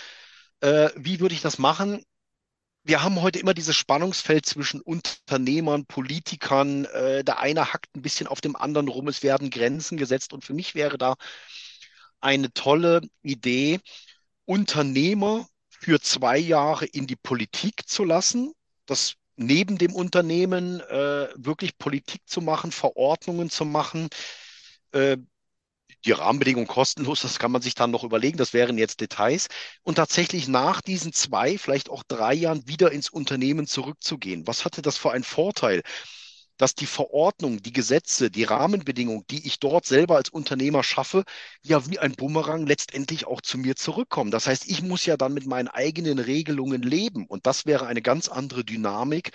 Äh, 0.63 0.91
wie 0.95 1.19
würde 1.19 1.35
ich 1.35 1.41
das 1.41 1.57
machen? 1.59 2.05
Wir 2.83 3.03
haben 3.03 3.21
heute 3.21 3.39
immer 3.39 3.53
dieses 3.53 3.75
Spannungsfeld 3.75 4.45
zwischen 4.45 4.79
Unternehmern, 4.79 5.85
Politikern. 5.85 6.85
Äh, 6.85 7.25
der 7.25 7.39
eine 7.39 7.73
hackt 7.73 7.93
ein 7.95 8.01
bisschen 8.01 8.27
auf 8.27 8.39
dem 8.39 8.55
anderen 8.55 8.87
rum. 8.87 9.09
Es 9.09 9.23
werden 9.23 9.49
Grenzen 9.49 9.97
gesetzt. 9.97 10.31
Und 10.31 10.45
für 10.45 10.53
mich 10.53 10.73
wäre 10.73 10.97
da 10.97 11.15
eine 12.21 12.53
tolle 12.53 13.01
Idee, 13.23 13.81
Unternehmer 14.45 15.47
für 15.69 15.99
zwei 15.99 16.37
Jahre 16.37 16.85
in 16.85 17.07
die 17.07 17.17
Politik 17.17 17.83
zu 17.85 18.05
lassen. 18.05 18.53
Das 18.85 19.15
neben 19.35 19.77
dem 19.77 19.93
Unternehmen 19.93 20.79
äh, 20.79 21.27
wirklich 21.35 21.77
Politik 21.77 22.21
zu 22.25 22.39
machen, 22.39 22.71
Verordnungen 22.71 23.49
zu 23.49 23.65
machen, 23.65 24.07
äh, 24.93 25.17
die 26.05 26.11
Rahmenbedingungen 26.11 26.67
kostenlos, 26.67 27.21
das 27.21 27.39
kann 27.39 27.51
man 27.51 27.61
sich 27.61 27.75
dann 27.75 27.91
noch 27.91 28.03
überlegen, 28.03 28.37
das 28.37 28.53
wären 28.53 28.77
jetzt 28.77 29.01
Details. 29.01 29.47
Und 29.83 29.95
tatsächlich 29.95 30.47
nach 30.47 30.81
diesen 30.81 31.13
zwei, 31.13 31.57
vielleicht 31.57 31.89
auch 31.89 32.03
drei 32.03 32.33
Jahren 32.33 32.67
wieder 32.67 32.91
ins 32.91 33.09
Unternehmen 33.09 33.67
zurückzugehen. 33.67 34.47
Was 34.47 34.65
hatte 34.65 34.81
das 34.81 34.97
für 34.97 35.11
einen 35.11 35.23
Vorteil? 35.23 35.81
dass 36.57 36.75
die 36.75 36.85
Verordnung, 36.85 37.61
die 37.61 37.73
Gesetze, 37.73 38.29
die 38.29 38.43
Rahmenbedingungen, 38.43 39.25
die 39.29 39.45
ich 39.47 39.59
dort 39.59 39.85
selber 39.85 40.15
als 40.15 40.29
Unternehmer 40.29 40.83
schaffe, 40.83 41.23
ja 41.63 41.85
wie 41.89 41.99
ein 41.99 42.13
Bumerang 42.13 42.65
letztendlich 42.67 43.25
auch 43.25 43.41
zu 43.41 43.57
mir 43.57 43.75
zurückkommen. 43.75 44.31
Das 44.31 44.47
heißt, 44.47 44.69
ich 44.69 44.81
muss 44.81 45.05
ja 45.05 45.17
dann 45.17 45.33
mit 45.33 45.45
meinen 45.45 45.67
eigenen 45.67 46.19
Regelungen 46.19 46.81
leben. 46.81 47.25
Und 47.27 47.45
das 47.47 47.65
wäre 47.65 47.87
eine 47.87 48.01
ganz 48.01 48.29
andere 48.29 48.63
Dynamik, 48.63 49.31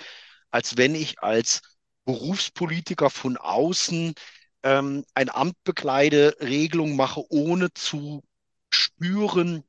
als 0.50 0.76
wenn 0.76 0.94
ich 0.94 1.20
als 1.20 1.60
Berufspolitiker 2.04 3.10
von 3.10 3.36
außen 3.36 4.14
ähm, 4.62 5.04
ein 5.14 5.30
Amt 5.30 5.56
bekleide, 5.64 6.36
Regelungen 6.40 6.96
mache, 6.96 7.22
ohne 7.30 7.72
zu 7.74 8.22
spüren, 8.72 9.64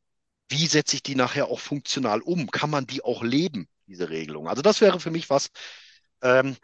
wie 0.50 0.68
setze 0.68 0.96
ich 0.98 1.04
die 1.04 1.16
nachher 1.16 1.48
auch 1.48 1.60
funktional 1.60 2.22
um? 2.22 2.50
Kann 2.52 2.70
man 2.70 2.88
die 2.88 3.04
auch 3.04 3.24
leben, 3.24 3.68
diese 3.88 4.10
Regelung? 4.10 4.48
Also 4.48 4.62
das 4.62 4.82
wäre 4.82 5.00
für 5.00 5.12
mich 5.12 5.30
was, 5.30 5.50
ähm, 6.22 6.58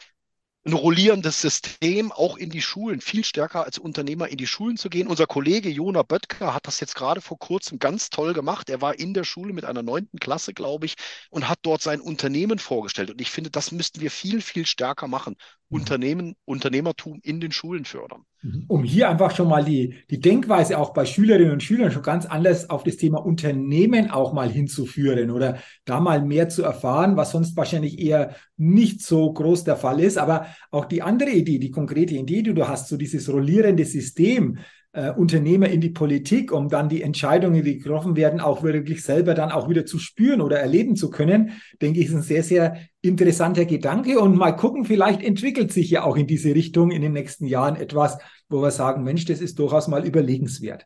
ein 0.66 0.74
rollierendes 0.74 1.42
System 1.42 2.12
auch 2.12 2.38
in 2.38 2.50
die 2.50 2.62
Schulen, 2.62 3.00
viel 3.00 3.24
stärker 3.24 3.64
als 3.64 3.78
Unternehmer 3.78 4.30
in 4.30 4.38
die 4.38 4.48
Schulen 4.48 4.78
zu 4.78 4.90
gehen. 4.90 5.08
Unser 5.08 5.28
Kollege 5.28 5.70
Jona 5.70 6.02
Böttger 6.02 6.56
hat 6.56 6.66
das 6.66 6.80
jetzt 6.80 6.96
gerade 6.96 7.22
vor 7.22 7.38
kurzem 7.38 7.78
ganz 7.78 8.10
toll 8.10 8.34
gemacht. 8.34 8.68
Er 8.72 8.82
war 8.82 8.98
in 8.98 9.14
der 9.14 9.26
Schule 9.26 9.54
mit 9.54 9.64
einer 9.64 9.84
neunten 9.84 10.20
Klasse, 10.20 10.56
glaube 10.56 10.88
ich, 10.88 10.96
und 11.30 11.48
hat 11.48 11.60
dort 11.62 11.84
sein 11.84 12.02
Unternehmen 12.02 12.58
vorgestellt. 12.58 13.12
Und 13.12 13.22
ich 13.22 13.30
finde, 13.30 13.52
das 13.52 13.72
müssten 13.72 14.02
wir 14.02 14.10
viel, 14.10 14.42
viel 14.42 14.66
stärker 14.66 15.08
machen. 15.08 15.36
Mhm. 15.70 15.78
Unternehmen, 15.78 16.36
Unternehmertum 16.46 17.20
in 17.22 17.40
den 17.40 17.52
Schulen 17.52 17.86
fördern. 17.86 18.26
Mhm. 18.42 18.66
Um 18.68 18.84
hier 18.84 19.10
einfach 19.10 19.36
schon 19.36 19.48
mal 19.48 19.64
die, 19.64 19.96
die 20.10 20.20
Denkweise 20.20 20.78
auch 20.78 20.94
bei 20.94 21.06
Schülerinnen 21.06 21.52
und 21.52 21.64
Schülern 21.64 21.92
schon 21.92 22.04
ganz 22.04 22.26
anders 22.26 22.70
auf 22.70 22.84
das 22.84 22.98
Thema 22.98 23.26
Unternehmen 23.26 24.12
auch 24.12 24.34
mal 24.34 24.50
hinzuführen 24.50 25.32
oder 25.32 25.58
da 25.86 26.00
mal 26.00 26.22
mehr 26.22 26.50
zu 26.50 26.64
erfahren, 26.64 27.18
was 27.18 27.32
sonst 27.32 27.58
wahrscheinlich 27.58 28.00
eher 28.00 28.36
nicht 28.58 29.02
so 29.02 29.32
groß 29.32 29.64
der 29.64 29.78
Fall 29.78 30.00
ist. 30.00 30.18
Aber 30.18 30.48
auch 30.72 30.86
die 30.86 31.02
andere 31.02 31.32
Idee, 31.32 31.60
die 31.60 31.72
konkrete 31.72 32.16
Idee, 32.16 32.44
die 32.44 32.54
du 32.54 32.68
hast, 32.68 32.88
so 32.88 32.98
dieses 32.98 33.32
rollierende 33.32 33.86
System, 33.86 34.58
äh, 34.96 35.12
Unternehmer 35.12 35.68
in 35.68 35.82
die 35.82 35.90
Politik, 35.90 36.54
um 36.54 36.70
dann 36.70 36.88
die 36.88 37.02
Entscheidungen, 37.02 37.64
die 37.64 37.80
getroffen 37.80 38.16
werden, 38.16 38.40
auch 38.40 38.64
wirklich 38.64 39.04
selber 39.04 39.34
dann 39.34 39.52
auch 39.52 39.68
wieder 39.68 39.86
zu 39.86 40.00
spüren 40.00 40.40
oder 40.40 40.60
erleben 40.60 40.96
zu 40.96 41.10
können, 41.10 41.52
denke 41.82 42.00
ich, 42.00 42.08
ist 42.08 42.16
ein 42.16 42.22
sehr, 42.22 42.44
sehr 42.44 42.80
interessanter 43.02 43.66
Gedanke. 43.66 44.20
Und 44.20 44.38
mal 44.38 44.54
gucken, 44.54 44.86
vielleicht 44.86 45.22
entwickelt 45.22 45.74
sich 45.74 45.90
ja 45.90 46.04
auch 46.04 46.16
in 46.16 46.28
diese 46.28 46.56
Richtung 46.56 46.92
in 46.92 47.02
den 47.02 47.12
nächsten 47.12 47.46
Jahren 47.46 47.76
etwas, 47.76 48.18
wo 48.48 48.62
wir 48.62 48.72
sagen, 48.72 49.04
Mensch, 49.04 49.26
das 49.26 49.42
ist 49.42 49.60
durchaus 49.60 49.90
mal 49.90 50.06
überlegenswert. 50.06 50.86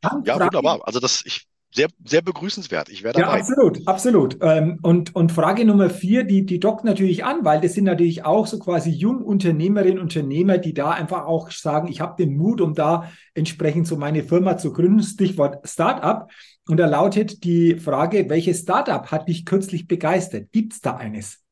Dann 0.00 0.22
ja, 0.24 0.38
wunderbar. 0.38 0.80
Also 0.86 1.00
das, 1.00 1.24
ich 1.26 1.48
sehr, 1.76 1.88
sehr 2.04 2.22
begrüßenswert. 2.22 2.88
Ich 2.88 3.04
werde 3.04 3.20
dabei. 3.20 3.34
Ja, 3.34 3.40
absolut, 3.40 3.86
absolut. 3.86 4.38
Ähm, 4.40 4.78
und, 4.82 5.14
und 5.14 5.30
Frage 5.30 5.64
Nummer 5.64 5.90
vier, 5.90 6.24
die, 6.24 6.44
die 6.46 6.58
dockt 6.58 6.84
natürlich 6.84 7.24
an, 7.24 7.44
weil 7.44 7.60
das 7.60 7.74
sind 7.74 7.84
natürlich 7.84 8.24
auch 8.24 8.46
so 8.46 8.58
quasi 8.58 8.90
Jungunternehmerinnen 8.90 9.98
und 9.98 10.16
Unternehmer, 10.16 10.58
die 10.58 10.72
da 10.72 10.90
einfach 10.90 11.26
auch 11.26 11.50
sagen, 11.50 11.88
ich 11.88 12.00
habe 12.00 12.22
den 12.22 12.36
Mut, 12.36 12.60
um 12.60 12.74
da 12.74 13.10
entsprechend 13.34 13.86
so 13.86 13.96
meine 13.96 14.22
Firma 14.22 14.56
zu 14.56 14.72
gründen. 14.72 15.02
Stichwort 15.02 15.68
Startup. 15.68 16.30
Und 16.66 16.78
da 16.78 16.86
lautet 16.86 17.44
die 17.44 17.76
Frage, 17.76 18.28
welches 18.28 18.60
Startup 18.60 19.06
hat 19.12 19.28
dich 19.28 19.44
kürzlich 19.44 19.86
begeistert? 19.86 20.50
Gibt 20.52 20.72
es 20.72 20.80
da 20.80 20.96
eines? 20.96 21.45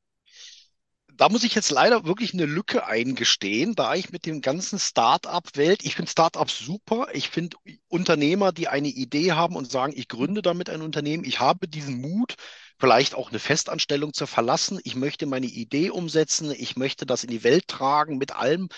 Da 1.16 1.28
muss 1.28 1.44
ich 1.44 1.54
jetzt 1.54 1.70
leider 1.70 2.04
wirklich 2.04 2.34
eine 2.34 2.46
Lücke 2.46 2.86
eingestehen, 2.86 3.74
da 3.74 3.94
ich 3.94 4.10
mit 4.10 4.26
dem 4.26 4.40
ganzen 4.40 4.78
Start-up-Welt, 4.78 5.84
ich 5.84 5.94
finde 5.94 6.10
Start-ups 6.10 6.58
super, 6.58 7.08
ich 7.12 7.28
finde 7.30 7.56
Unternehmer, 7.88 8.52
die 8.52 8.68
eine 8.68 8.88
Idee 8.88 9.32
haben 9.32 9.56
und 9.56 9.70
sagen, 9.70 9.92
ich 9.96 10.08
gründe 10.08 10.42
damit 10.42 10.70
ein 10.70 10.82
Unternehmen, 10.82 11.24
ich 11.24 11.40
habe 11.40 11.68
diesen 11.68 12.00
Mut, 12.00 12.34
vielleicht 12.78 13.14
auch 13.14 13.30
eine 13.30 13.38
Festanstellung 13.38 14.12
zu 14.12 14.26
verlassen, 14.26 14.80
ich 14.84 14.96
möchte 14.96 15.26
meine 15.26 15.46
Idee 15.46 15.90
umsetzen, 15.90 16.50
ich 16.50 16.76
möchte 16.76 17.06
das 17.06 17.24
in 17.24 17.30
die 17.30 17.44
Welt 17.44 17.68
tragen 17.68 18.18
mit 18.18 18.34
allem, 18.34 18.68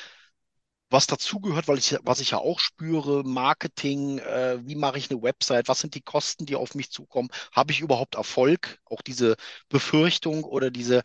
was 0.88 1.06
dazugehört, 1.08 1.66
weil 1.68 1.78
ich, 1.78 1.96
was 2.02 2.20
ich 2.20 2.30
ja 2.30 2.38
auch 2.38 2.60
spüre, 2.60 3.24
Marketing, 3.24 4.18
äh, 4.18 4.58
wie 4.64 4.76
mache 4.76 4.98
ich 4.98 5.10
eine 5.10 5.20
Website, 5.22 5.68
was 5.68 5.80
sind 5.80 5.94
die 5.94 6.00
Kosten, 6.02 6.46
die 6.46 6.54
auf 6.54 6.74
mich 6.76 6.90
zukommen, 6.90 7.28
habe 7.52 7.72
ich 7.72 7.80
überhaupt 7.80 8.14
Erfolg, 8.14 8.78
auch 8.84 9.02
diese 9.02 9.36
Befürchtung 9.68 10.44
oder 10.44 10.70
diese 10.70 11.02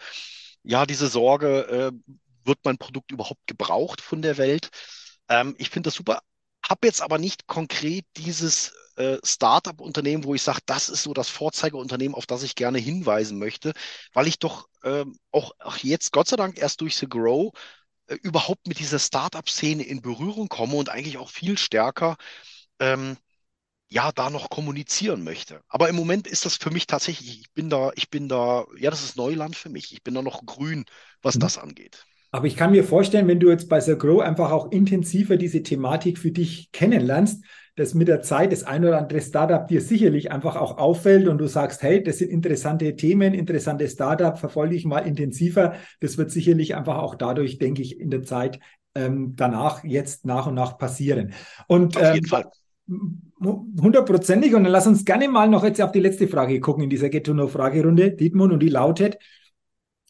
ja, 0.64 0.86
diese 0.86 1.08
Sorge, 1.08 1.92
äh, 1.94 2.14
wird 2.44 2.60
mein 2.64 2.78
Produkt 2.78 3.12
überhaupt 3.12 3.46
gebraucht 3.48 4.02
von 4.02 4.22
der 4.22 4.38
Welt? 4.38 4.70
Ähm, 5.30 5.56
ich 5.58 5.70
finde 5.70 5.88
das 5.88 5.96
super, 5.96 6.22
habe 6.68 6.88
jetzt 6.88 7.02
aber 7.02 7.18
nicht 7.18 7.48
konkret 7.48 8.06
dieses 8.18 8.74
äh, 8.96 9.18
Startup-Unternehmen, 9.24 10.24
wo 10.24 10.36
ich 10.36 10.42
sage, 10.42 10.60
das 10.66 10.90
ist 10.90 11.04
so 11.04 11.14
das 11.14 11.30
Vorzeigeunternehmen, 11.30 12.16
auf 12.16 12.26
das 12.26 12.44
ich 12.44 12.56
gerne 12.56 12.80
hinweisen 12.80 13.40
möchte, 13.40 13.74
weil 14.14 14.28
ich 14.28 14.40
doch 14.40 14.68
ähm, 14.84 15.18
auch, 15.32 15.52
auch 15.60 15.78
jetzt, 15.78 16.12
Gott 16.12 16.28
sei 16.28 16.36
Dank, 16.38 16.58
erst 16.60 16.82
durch 16.82 16.98
The 16.98 17.08
Grow 17.08 17.52
äh, 18.08 18.16
überhaupt 18.24 18.68
mit 18.68 18.80
dieser 18.80 19.00
Startup-Szene 19.00 19.84
in 19.84 20.02
Berührung 20.02 20.50
komme 20.50 20.76
und 20.76 20.90
eigentlich 20.90 21.18
auch 21.18 21.30
viel 21.30 21.58
stärker 21.58 22.18
ähm, 22.80 23.18
ja, 23.92 24.12
da 24.16 24.30
noch 24.30 24.50
kommunizieren 24.50 25.24
möchte. 25.24 25.60
Aber 25.68 25.90
im 25.90 25.98
Moment 25.98 26.26
ist 26.26 26.46
das 26.46 26.56
für 26.56 26.72
mich 26.72 26.88
tatsächlich, 26.88 27.42
ich 27.42 27.52
bin 27.52 27.70
da, 27.70 27.92
ich 27.96 28.10
bin 28.10 28.30
da, 28.30 28.66
ja, 28.80 28.90
das 28.90 29.04
ist 29.04 29.18
Neuland 29.18 29.58
für 29.58 29.70
mich. 29.70 29.92
Ich 29.92 30.02
bin 30.02 30.14
da 30.14 30.22
noch 30.22 30.46
grün, 30.46 30.86
was 31.22 31.36
mhm. 31.36 31.42
das 31.42 31.58
angeht. 31.58 32.06
Aber 32.32 32.48
ich 32.48 32.56
kann 32.56 32.72
mir 32.72 32.86
vorstellen, 32.86 33.28
wenn 33.28 33.42
du 33.42 33.50
jetzt 33.50 33.68
bei 33.68 33.82
The 33.82 33.98
Grow 33.98 34.22
einfach 34.22 34.52
auch 34.52 34.72
intensiver 34.72 35.36
diese 35.36 35.62
Thematik 35.62 36.18
für 36.18 36.32
dich 36.32 36.72
kennenlernst, 36.72 37.44
dass 37.76 37.94
mit 37.94 38.08
der 38.08 38.22
Zeit 38.22 38.54
das 38.54 38.64
ein 38.64 38.86
oder 38.86 38.98
andere 38.98 39.20
Startup 39.20 39.68
dir 39.68 39.82
sicherlich 39.82 40.32
einfach 40.32 40.56
auch 40.56 40.78
auffällt 40.78 41.28
und 41.28 41.38
du 41.38 41.48
sagst, 41.48 41.84
hey, 41.84 42.02
das 42.02 42.20
sind 42.20 42.30
interessante 42.30 42.96
Themen, 42.96 43.34
interessante 43.34 43.90
Startup, 43.90 44.38
verfolge 44.38 44.76
ich 44.76 44.86
mal 44.86 45.00
intensiver. 45.00 45.76
Das 46.00 46.18
wird 46.18 46.32
sicherlich 46.32 46.76
einfach 46.76 46.98
auch 46.98 47.16
dadurch, 47.16 47.58
denke 47.58 47.82
ich, 47.82 48.00
in 48.00 48.10
der 48.10 48.24
Zeit 48.24 48.60
ähm, 48.96 49.34
danach 49.36 49.84
jetzt 49.84 50.26
nach 50.26 50.48
und 50.48 50.56
nach 50.56 50.78
passieren. 50.78 51.34
Und 51.68 51.98
Auf 51.98 52.14
jeden 52.14 52.26
ähm, 52.26 52.30
Fall. 52.30 52.46
Hundertprozentig. 53.40 54.54
Und 54.54 54.64
dann 54.64 54.72
lass 54.72 54.88
uns 54.88 55.06
gerne 55.06 55.28
mal 55.30 55.50
noch 55.50 55.64
jetzt 55.64 55.82
auf 55.82 55.92
die 55.92 56.00
letzte 56.00 56.28
Frage 56.28 56.60
gucken 56.60 56.84
in 56.84 56.90
dieser 56.90 57.10
Get-to-Know-Fragerunde, 57.10 58.12
Dietmund, 58.12 58.54
und 58.54 58.60
die 58.60 58.70
lautet, 58.70 59.18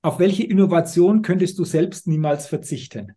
auf 0.02 0.20
welche 0.20 0.44
Innovation 0.44 1.22
könntest 1.22 1.60
du 1.60 1.64
selbst 1.64 2.08
niemals 2.08 2.48
verzichten? 2.48 3.16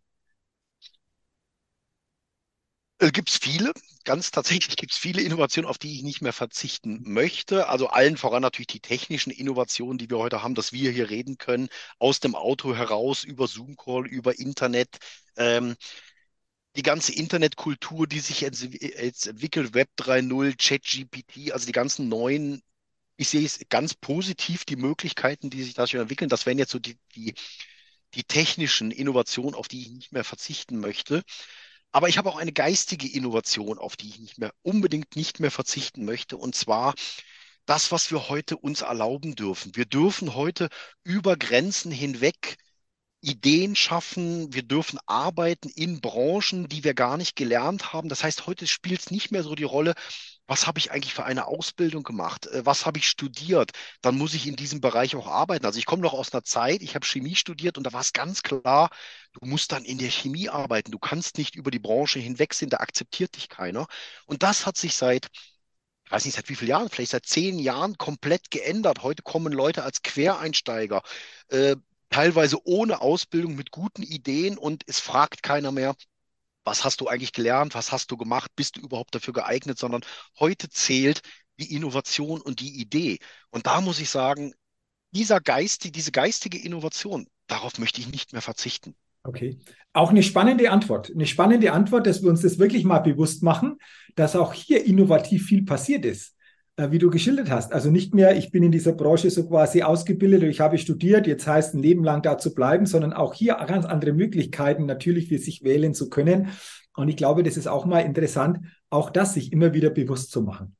Äh, 2.98 3.10
gibt 3.10 3.30
es 3.30 3.38
viele, 3.38 3.72
ganz 4.04 4.30
tatsächlich 4.30 4.76
gibt 4.76 4.92
es 4.92 4.98
viele 4.98 5.22
Innovationen, 5.22 5.68
auf 5.68 5.78
die 5.78 5.94
ich 5.94 6.02
nicht 6.02 6.20
mehr 6.20 6.32
verzichten 6.32 7.02
möchte. 7.04 7.68
Also 7.68 7.88
allen 7.88 8.16
voran 8.16 8.42
natürlich 8.42 8.66
die 8.68 8.80
technischen 8.80 9.30
Innovationen, 9.30 9.98
die 9.98 10.10
wir 10.10 10.18
heute 10.18 10.42
haben, 10.42 10.54
dass 10.54 10.72
wir 10.72 10.90
hier 10.90 11.10
reden 11.10 11.38
können, 11.38 11.68
aus 11.98 12.20
dem 12.20 12.34
Auto 12.34 12.74
heraus, 12.74 13.24
über 13.24 13.46
Zoom-Call, 13.46 14.06
über 14.06 14.38
Internet. 14.38 14.98
Ähm, 15.36 15.74
die 16.76 16.82
ganze 16.82 17.12
Internetkultur, 17.12 18.06
die 18.06 18.20
sich 18.20 18.40
jetzt, 18.40 18.62
jetzt 18.62 19.26
entwickelt, 19.26 19.74
Web 19.74 19.88
3.0, 19.98 20.56
ChatGPT, 20.56 21.52
also 21.52 21.66
die 21.66 21.72
ganzen 21.72 22.08
neuen, 22.08 22.62
ich 23.16 23.28
sehe 23.28 23.44
es 23.44 23.60
ganz 23.68 23.94
positiv, 23.94 24.64
die 24.64 24.76
Möglichkeiten, 24.76 25.50
die 25.50 25.62
sich 25.62 25.74
da 25.74 25.86
schon 25.86 26.00
entwickeln. 26.00 26.28
Das 26.28 26.46
wären 26.46 26.58
jetzt 26.58 26.72
so 26.72 26.80
die, 26.80 26.98
die, 27.14 27.34
die 28.14 28.24
technischen 28.24 28.90
Innovationen, 28.90 29.54
auf 29.54 29.68
die 29.68 29.82
ich 29.82 29.90
nicht 29.90 30.12
mehr 30.12 30.24
verzichten 30.24 30.80
möchte. 30.80 31.22
Aber 31.92 32.08
ich 32.08 32.18
habe 32.18 32.28
auch 32.28 32.36
eine 32.38 32.52
geistige 32.52 33.06
Innovation, 33.08 33.78
auf 33.78 33.96
die 33.96 34.08
ich 34.08 34.18
nicht 34.18 34.38
mehr 34.38 34.52
unbedingt 34.62 35.14
nicht 35.14 35.38
mehr 35.38 35.52
verzichten 35.52 36.04
möchte. 36.04 36.36
Und 36.36 36.56
zwar 36.56 36.94
das, 37.66 37.92
was 37.92 38.10
wir 38.10 38.28
heute 38.28 38.56
uns 38.56 38.82
erlauben 38.82 39.36
dürfen. 39.36 39.76
Wir 39.76 39.86
dürfen 39.86 40.34
heute 40.34 40.68
über 41.04 41.36
Grenzen 41.36 41.92
hinweg 41.92 42.56
Ideen 43.24 43.74
schaffen, 43.76 44.52
wir 44.52 44.62
dürfen 44.62 44.98
arbeiten 45.06 45.68
in 45.70 46.00
Branchen, 46.00 46.68
die 46.68 46.84
wir 46.84 46.94
gar 46.94 47.16
nicht 47.16 47.36
gelernt 47.36 47.92
haben. 47.92 48.08
Das 48.08 48.22
heißt, 48.22 48.46
heute 48.46 48.66
spielt 48.66 49.00
es 49.00 49.10
nicht 49.10 49.30
mehr 49.32 49.42
so 49.42 49.54
die 49.54 49.64
Rolle, 49.64 49.94
was 50.46 50.66
habe 50.66 50.78
ich 50.78 50.90
eigentlich 50.92 51.14
für 51.14 51.24
eine 51.24 51.46
Ausbildung 51.46 52.02
gemacht? 52.02 52.46
Äh, 52.46 52.66
was 52.66 52.86
habe 52.86 52.98
ich 52.98 53.08
studiert? 53.08 53.72
Dann 54.02 54.16
muss 54.18 54.34
ich 54.34 54.46
in 54.46 54.56
diesem 54.56 54.80
Bereich 54.80 55.16
auch 55.16 55.26
arbeiten. 55.26 55.64
Also 55.66 55.78
ich 55.78 55.86
komme 55.86 56.02
noch 56.02 56.12
aus 56.12 56.32
einer 56.32 56.44
Zeit, 56.44 56.82
ich 56.82 56.94
habe 56.94 57.06
Chemie 57.06 57.34
studiert 57.34 57.78
und 57.78 57.84
da 57.84 57.92
war 57.92 58.02
es 58.02 58.12
ganz 58.12 58.42
klar, 58.42 58.90
du 59.32 59.46
musst 59.46 59.72
dann 59.72 59.84
in 59.84 59.98
der 59.98 60.10
Chemie 60.10 60.48
arbeiten. 60.50 60.90
Du 60.92 60.98
kannst 60.98 61.38
nicht 61.38 61.54
über 61.56 61.70
die 61.70 61.78
Branche 61.78 62.18
hinwegsehen, 62.18 62.70
da 62.70 62.78
akzeptiert 62.78 63.36
dich 63.36 63.48
keiner. 63.48 63.86
Und 64.26 64.42
das 64.42 64.66
hat 64.66 64.76
sich 64.76 64.96
seit 64.96 65.28
ich 66.06 66.12
weiß 66.12 66.24
nicht, 66.26 66.34
seit 66.36 66.48
wie 66.50 66.54
vielen 66.54 66.68
Jahren, 66.70 66.90
vielleicht 66.90 67.12
seit 67.12 67.26
zehn 67.26 67.58
Jahren 67.58 67.96
komplett 67.96 68.50
geändert. 68.50 69.02
Heute 69.02 69.22
kommen 69.22 69.52
Leute 69.52 69.84
als 69.84 70.02
Quereinsteiger, 70.02 71.02
äh, 71.48 71.76
teilweise 72.14 72.64
ohne 72.64 73.00
Ausbildung 73.00 73.56
mit 73.56 73.72
guten 73.72 74.04
Ideen 74.04 74.56
und 74.56 74.84
es 74.86 75.00
fragt 75.00 75.42
keiner 75.42 75.72
mehr, 75.72 75.96
was 76.62 76.84
hast 76.84 77.00
du 77.00 77.08
eigentlich 77.08 77.32
gelernt, 77.32 77.74
was 77.74 77.90
hast 77.90 78.08
du 78.12 78.16
gemacht, 78.16 78.52
bist 78.54 78.76
du 78.76 78.82
überhaupt 78.82 79.16
dafür 79.16 79.34
geeignet, 79.34 79.80
sondern 79.80 80.02
heute 80.38 80.68
zählt 80.68 81.22
die 81.58 81.74
Innovation 81.74 82.40
und 82.40 82.60
die 82.60 82.80
Idee. 82.80 83.18
Und 83.50 83.66
da 83.66 83.80
muss 83.80 83.98
ich 83.98 84.10
sagen, 84.10 84.54
dieser 85.10 85.40
Geist, 85.40 85.92
diese 85.92 86.12
geistige 86.12 86.56
Innovation, 86.56 87.26
darauf 87.48 87.80
möchte 87.80 88.00
ich 88.00 88.06
nicht 88.06 88.32
mehr 88.32 88.42
verzichten. 88.42 88.94
Okay. 89.24 89.58
Auch 89.92 90.10
eine 90.10 90.22
spannende 90.22 90.70
Antwort. 90.70 91.10
Eine 91.12 91.26
spannende 91.26 91.72
Antwort, 91.72 92.06
dass 92.06 92.22
wir 92.22 92.30
uns 92.30 92.42
das 92.42 92.60
wirklich 92.60 92.84
mal 92.84 93.00
bewusst 93.00 93.42
machen, 93.42 93.78
dass 94.14 94.36
auch 94.36 94.52
hier 94.54 94.84
innovativ 94.84 95.46
viel 95.46 95.64
passiert 95.64 96.04
ist. 96.04 96.33
Äh, 96.76 96.90
wie 96.90 96.98
du 96.98 97.08
geschildert 97.08 97.50
hast. 97.50 97.72
Also 97.72 97.88
nicht 97.90 98.14
mehr, 98.14 98.36
ich 98.36 98.50
bin 98.50 98.64
in 98.64 98.72
dieser 98.72 98.92
Branche 98.92 99.30
so 99.30 99.46
quasi 99.46 99.82
ausgebildet 99.82 100.42
ich 100.42 100.58
habe 100.58 100.76
studiert, 100.78 101.28
jetzt 101.28 101.46
heißt 101.46 101.74
ein 101.74 101.82
Leben 101.82 102.02
lang 102.02 102.20
da 102.22 102.36
zu 102.36 102.52
bleiben, 102.52 102.84
sondern 102.84 103.12
auch 103.12 103.32
hier 103.32 103.54
ganz 103.66 103.84
andere 103.84 104.12
Möglichkeiten 104.12 104.84
natürlich 104.84 105.28
für 105.28 105.38
sich 105.38 105.62
wählen 105.62 105.94
zu 105.94 106.10
können. 106.10 106.48
Und 106.96 107.08
ich 107.08 107.16
glaube, 107.16 107.44
das 107.44 107.56
ist 107.56 107.68
auch 107.68 107.86
mal 107.86 108.00
interessant, 108.00 108.58
auch 108.90 109.10
das 109.10 109.34
sich 109.34 109.52
immer 109.52 109.72
wieder 109.72 109.90
bewusst 109.90 110.32
zu 110.32 110.42
machen. 110.42 110.74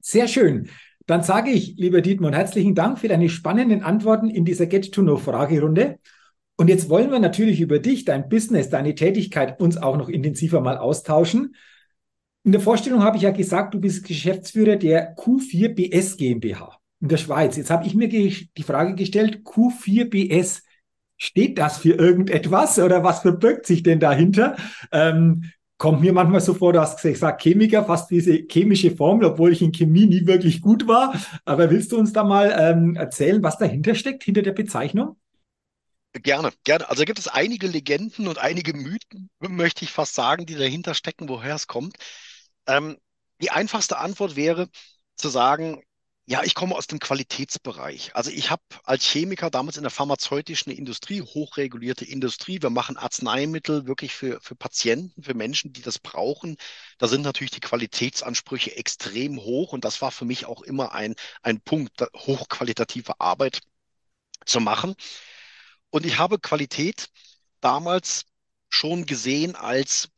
Sehr 0.00 0.26
schön. 0.26 0.68
Dann 1.06 1.22
sage 1.22 1.50
ich, 1.50 1.76
lieber 1.76 2.00
Dietmar, 2.00 2.32
herzlichen 2.32 2.74
Dank 2.74 2.98
für 2.98 3.08
deine 3.08 3.28
spannenden 3.28 3.84
Antworten 3.84 4.28
in 4.28 4.44
dieser 4.44 4.66
Get-to-Know-Fragerunde. 4.66 5.98
Und 6.56 6.68
jetzt 6.68 6.88
wollen 6.88 7.12
wir 7.12 7.20
natürlich 7.20 7.60
über 7.60 7.78
dich, 7.78 8.04
dein 8.04 8.28
Business, 8.28 8.70
deine 8.70 8.96
Tätigkeit 8.96 9.60
uns 9.60 9.76
auch 9.76 9.96
noch 9.96 10.08
intensiver 10.08 10.60
mal 10.60 10.78
austauschen. 10.78 11.54
In 12.44 12.52
der 12.52 12.60
Vorstellung 12.60 13.02
habe 13.02 13.16
ich 13.16 13.22
ja 13.22 13.30
gesagt, 13.30 13.74
du 13.74 13.80
bist 13.80 14.04
Geschäftsführer 14.04 14.76
der 14.76 15.16
Q4BS 15.16 16.16
GmbH 16.16 16.78
in 17.00 17.08
der 17.08 17.16
Schweiz. 17.16 17.56
Jetzt 17.56 17.70
habe 17.70 17.86
ich 17.86 17.94
mir 17.94 18.08
die 18.08 18.62
Frage 18.64 18.94
gestellt, 18.94 19.42
Q4BS, 19.44 20.62
steht 21.16 21.58
das 21.58 21.78
für 21.78 21.92
irgendetwas 21.92 22.80
oder 22.80 23.04
was 23.04 23.20
verbirgt 23.20 23.66
sich 23.66 23.84
denn 23.84 24.00
dahinter? 24.00 24.56
Ähm, 24.90 25.52
kommt 25.78 26.00
mir 26.00 26.12
manchmal 26.12 26.40
so 26.40 26.52
vor, 26.54 26.72
du 26.72 26.80
hast 26.80 27.00
gesagt, 27.00 27.42
Chemiker, 27.42 27.84
fast 27.84 28.10
diese 28.10 28.32
chemische 28.50 28.94
Formel, 28.94 29.26
obwohl 29.26 29.52
ich 29.52 29.62
in 29.62 29.72
Chemie 29.72 30.06
nie 30.06 30.26
wirklich 30.26 30.60
gut 30.60 30.88
war. 30.88 31.14
Aber 31.44 31.70
willst 31.70 31.92
du 31.92 31.98
uns 31.98 32.12
da 32.12 32.24
mal 32.24 32.54
ähm, 32.58 32.96
erzählen, 32.96 33.42
was 33.42 33.58
dahinter 33.58 33.94
steckt, 33.94 34.24
hinter 34.24 34.42
der 34.42 34.52
Bezeichnung? 34.52 35.16
Gerne, 36.12 36.50
gerne. 36.64 36.88
Also 36.90 37.04
gibt 37.04 37.18
es 37.18 37.28
einige 37.28 37.68
Legenden 37.68 38.28
und 38.28 38.38
einige 38.38 38.74
Mythen, 38.76 39.30
möchte 39.40 39.84
ich 39.84 39.92
fast 39.92 40.14
sagen, 40.14 40.44
die 40.44 40.56
dahinter 40.56 40.94
stecken, 40.94 41.28
woher 41.28 41.54
es 41.54 41.66
kommt. 41.66 41.96
Ähm, 42.66 42.98
die 43.40 43.50
einfachste 43.50 43.98
Antwort 43.98 44.36
wäre 44.36 44.68
zu 45.16 45.28
sagen, 45.28 45.82
ja, 46.26 46.44
ich 46.44 46.54
komme 46.54 46.76
aus 46.76 46.86
dem 46.86 47.00
Qualitätsbereich. 47.00 48.14
Also 48.14 48.30
ich 48.30 48.50
habe 48.50 48.62
als 48.84 49.04
Chemiker 49.04 49.50
damals 49.50 49.76
in 49.76 49.82
der 49.82 49.90
pharmazeutischen 49.90 50.72
Industrie, 50.72 51.20
hochregulierte 51.20 52.04
Industrie, 52.04 52.62
wir 52.62 52.70
machen 52.70 52.96
Arzneimittel 52.96 53.86
wirklich 53.86 54.14
für, 54.14 54.40
für 54.40 54.54
Patienten, 54.54 55.22
für 55.22 55.34
Menschen, 55.34 55.72
die 55.72 55.82
das 55.82 55.98
brauchen. 55.98 56.56
Da 56.98 57.08
sind 57.08 57.22
natürlich 57.22 57.50
die 57.50 57.60
Qualitätsansprüche 57.60 58.76
extrem 58.76 59.40
hoch 59.40 59.72
und 59.72 59.84
das 59.84 60.00
war 60.00 60.12
für 60.12 60.24
mich 60.24 60.46
auch 60.46 60.62
immer 60.62 60.92
ein, 60.94 61.16
ein 61.42 61.60
Punkt, 61.60 62.00
hochqualitative 62.16 63.20
Arbeit 63.20 63.60
zu 64.46 64.60
machen. 64.60 64.94
Und 65.90 66.06
ich 66.06 66.18
habe 66.18 66.38
Qualität 66.38 67.08
damals 67.60 68.24
schon 68.68 69.06
gesehen 69.06 69.56
als, 69.56 70.08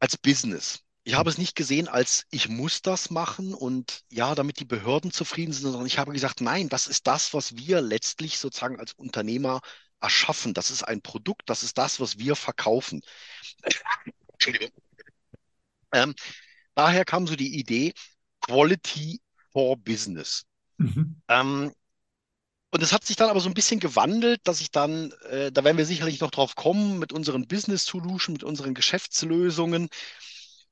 als 0.00 0.16
Business. 0.16 0.83
Ich 1.06 1.14
habe 1.14 1.28
es 1.28 1.38
nicht 1.38 1.54
gesehen 1.54 1.88
als 1.88 2.24
ich 2.30 2.48
muss 2.48 2.80
das 2.82 3.10
machen 3.10 3.52
und 3.54 4.02
ja, 4.10 4.34
damit 4.34 4.58
die 4.60 4.64
Behörden 4.64 5.10
zufrieden 5.12 5.52
sind, 5.52 5.64
sondern 5.64 5.86
ich 5.86 5.98
habe 5.98 6.12
gesagt, 6.12 6.40
nein, 6.40 6.68
das 6.68 6.86
ist 6.86 7.06
das, 7.06 7.34
was 7.34 7.56
wir 7.56 7.80
letztlich 7.82 8.38
sozusagen 8.38 8.78
als 8.80 8.92
Unternehmer 8.94 9.60
erschaffen. 10.00 10.54
Das 10.54 10.70
ist 10.70 10.82
ein 10.82 11.02
Produkt, 11.02 11.42
das 11.50 11.62
ist 11.62 11.76
das, 11.78 12.00
was 12.00 12.18
wir 12.18 12.36
verkaufen. 12.36 13.02
Entschuldigung. 14.32 14.70
Ähm, 15.92 16.14
daher 16.74 17.04
kam 17.04 17.26
so 17.26 17.36
die 17.36 17.58
Idee 17.58 17.94
Quality 18.42 19.20
for 19.52 19.76
Business. 19.78 20.44
Mhm. 20.78 21.22
Ähm, 21.28 21.72
Und 22.70 22.82
es 22.82 22.92
hat 22.92 23.04
sich 23.04 23.16
dann 23.16 23.30
aber 23.30 23.40
so 23.40 23.48
ein 23.48 23.54
bisschen 23.54 23.78
gewandelt, 23.78 24.40
dass 24.44 24.60
ich 24.60 24.70
dann, 24.72 25.12
äh, 25.30 25.52
da 25.52 25.62
werden 25.62 25.78
wir 25.78 25.86
sicherlich 25.86 26.20
noch 26.20 26.32
drauf 26.32 26.56
kommen, 26.56 26.98
mit 26.98 27.12
unseren 27.12 27.46
Business 27.46 27.84
Solutions, 27.84 28.28
mit 28.34 28.42
unseren 28.44 28.74
Geschäftslösungen. 28.74 29.88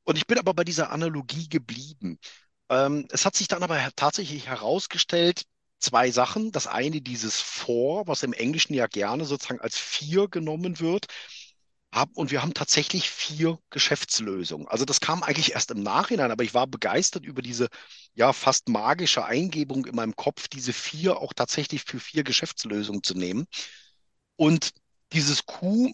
Und 0.05 0.17
ich 0.17 0.27
bin 0.27 0.39
aber 0.39 0.55
bei 0.55 0.65
dieser 0.65 0.91
Analogie 0.91 1.49
geblieben. 1.49 2.19
Ähm, 2.69 3.07
es 3.11 3.25
hat 3.27 3.37
sich 3.37 3.49
dann 3.49 3.63
aber 3.63 3.79
tatsächlich 3.97 4.47
herausgestellt, 4.49 5.45
zwei 5.79 6.11
Sachen. 6.11 6.53
Das 6.53 6.67
eine, 6.67 7.01
dieses 7.01 7.41
For, 7.41 8.07
was 8.07 8.23
im 8.23 8.33
Englischen 8.33 8.75
ja 8.75 8.87
gerne 8.87 9.25
sozusagen 9.25 9.61
als 9.61 9.79
vier 9.79 10.29
genommen 10.29 10.81
wird. 10.81 11.07
Und 12.15 12.31
wir 12.31 12.41
haben 12.41 12.55
tatsächlich 12.55 13.11
vier 13.11 13.59
Geschäftslösungen. 13.69 14.67
Also 14.67 14.87
das 14.87 15.01
kam 15.01 15.23
eigentlich 15.23 15.53
erst 15.53 15.71
im 15.73 15.83
Nachhinein, 15.83 16.31
aber 16.31 16.43
ich 16.43 16.55
war 16.55 16.67
begeistert 16.67 17.27
über 17.27 17.43
diese 17.43 17.69
ja 18.15 18.33
fast 18.33 18.71
magische 18.71 19.27
Eingebung 19.27 19.85
in 19.85 19.95
meinem 19.95 20.17
Kopf, 20.17 20.49
diese 20.49 20.73
vier 20.73 21.19
auch 21.19 21.35
tatsächlich 21.35 21.85
für 21.85 22.01
vier 22.01 22.25
Geschäftslösungen 22.25 23.03
zu 23.03 23.15
nehmen. 23.15 23.45
Und 24.37 24.71
dieses 25.13 25.45
Q, 25.45 25.93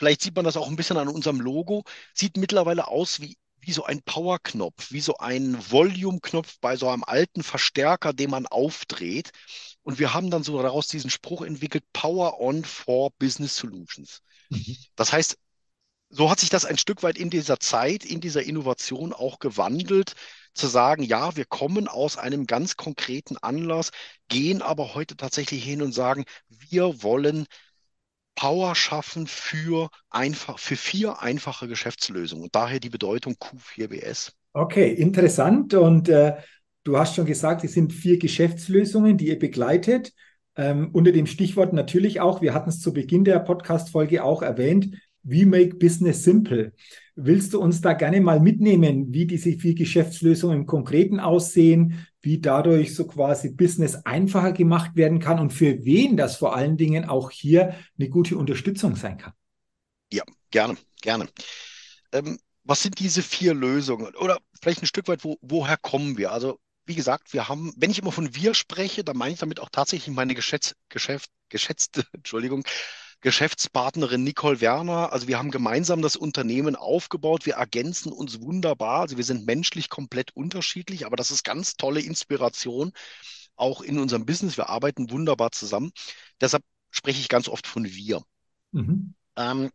vielleicht 0.00 0.22
sieht 0.22 0.34
man 0.34 0.46
das 0.46 0.56
auch 0.56 0.66
ein 0.66 0.76
bisschen 0.76 0.96
an 0.96 1.08
unserem 1.08 1.42
Logo, 1.42 1.84
sieht 2.14 2.38
mittlerweile 2.38 2.88
aus 2.88 3.20
wie, 3.20 3.36
wie 3.58 3.72
so 3.72 3.84
ein 3.84 4.00
Power-Knopf, 4.00 4.92
wie 4.92 5.02
so 5.02 5.18
ein 5.18 5.58
Volume-Knopf 5.70 6.56
bei 6.62 6.76
so 6.76 6.88
einem 6.88 7.04
alten 7.04 7.42
Verstärker, 7.42 8.14
den 8.14 8.30
man 8.30 8.46
aufdreht. 8.46 9.30
Und 9.82 9.98
wir 9.98 10.14
haben 10.14 10.30
dann 10.30 10.42
so 10.42 10.60
daraus 10.62 10.88
diesen 10.88 11.10
Spruch 11.10 11.42
entwickelt, 11.42 11.84
Power 11.92 12.40
on 12.40 12.64
for 12.64 13.10
Business 13.18 13.54
Solutions. 13.56 14.22
Mhm. 14.48 14.74
Das 14.96 15.12
heißt, 15.12 15.36
so 16.08 16.30
hat 16.30 16.40
sich 16.40 16.48
das 16.48 16.64
ein 16.64 16.78
Stück 16.78 17.02
weit 17.02 17.18
in 17.18 17.28
dieser 17.28 17.60
Zeit, 17.60 18.02
in 18.02 18.22
dieser 18.22 18.42
Innovation 18.42 19.12
auch 19.12 19.38
gewandelt, 19.38 20.14
zu 20.54 20.66
sagen, 20.66 21.02
ja, 21.02 21.36
wir 21.36 21.44
kommen 21.44 21.88
aus 21.88 22.16
einem 22.16 22.46
ganz 22.46 22.78
konkreten 22.78 23.36
Anlass, 23.36 23.90
gehen 24.28 24.62
aber 24.62 24.94
heute 24.94 25.14
tatsächlich 25.14 25.62
hin 25.62 25.82
und 25.82 25.92
sagen, 25.92 26.24
wir 26.48 27.02
wollen 27.02 27.46
Power 28.34 28.74
schaffen 28.74 29.26
für 29.26 29.90
einfach, 30.08 30.58
für 30.58 30.76
vier 30.76 31.20
einfache 31.22 31.68
Geschäftslösungen 31.68 32.44
und 32.44 32.54
daher 32.54 32.80
die 32.80 32.90
Bedeutung 32.90 33.34
Q4BS. 33.34 34.32
Okay, 34.52 34.92
interessant. 34.92 35.74
Und 35.74 36.08
äh, 36.08 36.36
du 36.84 36.98
hast 36.98 37.14
schon 37.14 37.26
gesagt, 37.26 37.64
es 37.64 37.72
sind 37.72 37.92
vier 37.92 38.18
Geschäftslösungen, 38.18 39.16
die 39.16 39.28
ihr 39.28 39.38
begleitet. 39.38 40.12
Ähm, 40.56 40.90
unter 40.92 41.12
dem 41.12 41.26
Stichwort 41.26 41.72
natürlich 41.72 42.20
auch, 42.20 42.42
wir 42.42 42.54
hatten 42.54 42.70
es 42.70 42.80
zu 42.80 42.92
Beginn 42.92 43.24
der 43.24 43.38
Podcast-Folge 43.38 44.24
auch 44.24 44.42
erwähnt, 44.42 44.96
We 45.22 45.46
Make 45.46 45.76
Business 45.76 46.24
Simple. 46.24 46.72
Willst 47.14 47.52
du 47.52 47.60
uns 47.60 47.80
da 47.80 47.92
gerne 47.92 48.20
mal 48.20 48.40
mitnehmen, 48.40 49.12
wie 49.12 49.26
diese 49.26 49.52
vier 49.52 49.74
Geschäftslösungen 49.74 50.60
im 50.60 50.66
Konkreten 50.66 51.20
aussehen, 51.20 52.06
wie 52.22 52.40
dadurch 52.40 52.94
so 52.94 53.06
quasi 53.06 53.50
Business 53.50 53.94
einfacher 54.04 54.52
gemacht 54.52 54.96
werden 54.96 55.20
kann 55.20 55.38
und 55.38 55.52
für 55.52 55.84
wen 55.84 56.16
das 56.16 56.36
vor 56.36 56.54
allen 56.54 56.76
Dingen 56.76 57.04
auch 57.04 57.30
hier 57.30 57.74
eine 57.98 58.08
gute 58.08 58.36
Unterstützung 58.36 58.96
sein 58.96 59.18
kann? 59.18 59.32
Ja, 60.12 60.24
gerne, 60.50 60.76
gerne. 61.02 61.28
Ähm, 62.12 62.38
was 62.64 62.82
sind 62.82 62.98
diese 62.98 63.22
vier 63.22 63.54
Lösungen? 63.54 64.14
Oder 64.16 64.38
vielleicht 64.60 64.82
ein 64.82 64.86
Stück 64.86 65.08
weit, 65.08 65.24
wo, 65.24 65.38
woher 65.40 65.76
kommen 65.76 66.18
wir? 66.18 66.32
Also 66.32 66.58
wie 66.86 66.94
gesagt, 66.94 67.32
wir 67.32 67.48
haben, 67.48 67.72
wenn 67.76 67.90
ich 67.90 68.00
immer 68.00 68.12
von 68.12 68.34
wir 68.34 68.54
spreche, 68.54 69.04
dann 69.04 69.16
meine 69.16 69.32
ich 69.32 69.40
damit 69.40 69.60
auch 69.60 69.70
tatsächlich 69.70 70.14
meine 70.14 70.34
Geschätz, 70.34 70.74
Geschäft, 70.88 71.30
geschätzte, 71.48 72.04
Entschuldigung, 72.12 72.64
Geschäftspartnerin 73.20 74.24
Nicole 74.24 74.60
Werner. 74.60 75.12
Also 75.12 75.28
wir 75.28 75.38
haben 75.38 75.50
gemeinsam 75.50 76.02
das 76.02 76.16
Unternehmen 76.16 76.76
aufgebaut. 76.76 77.46
Wir 77.46 77.54
ergänzen 77.54 78.12
uns 78.12 78.40
wunderbar. 78.40 79.00
Also 79.00 79.16
wir 79.16 79.24
sind 79.24 79.46
menschlich 79.46 79.88
komplett 79.90 80.34
unterschiedlich, 80.34 81.06
aber 81.06 81.16
das 81.16 81.30
ist 81.30 81.44
ganz 81.44 81.76
tolle 81.76 82.00
Inspiration 82.00 82.92
auch 83.56 83.82
in 83.82 83.98
unserem 83.98 84.24
Business. 84.24 84.56
Wir 84.56 84.68
arbeiten 84.70 85.10
wunderbar 85.10 85.52
zusammen. 85.52 85.92
Deshalb 86.40 86.64
spreche 86.90 87.20
ich 87.20 87.28
ganz 87.28 87.48
oft 87.48 87.66
von 87.66 87.84
wir. 87.84 88.22
Mhm. 88.72 89.14
Ähm, 89.36 89.70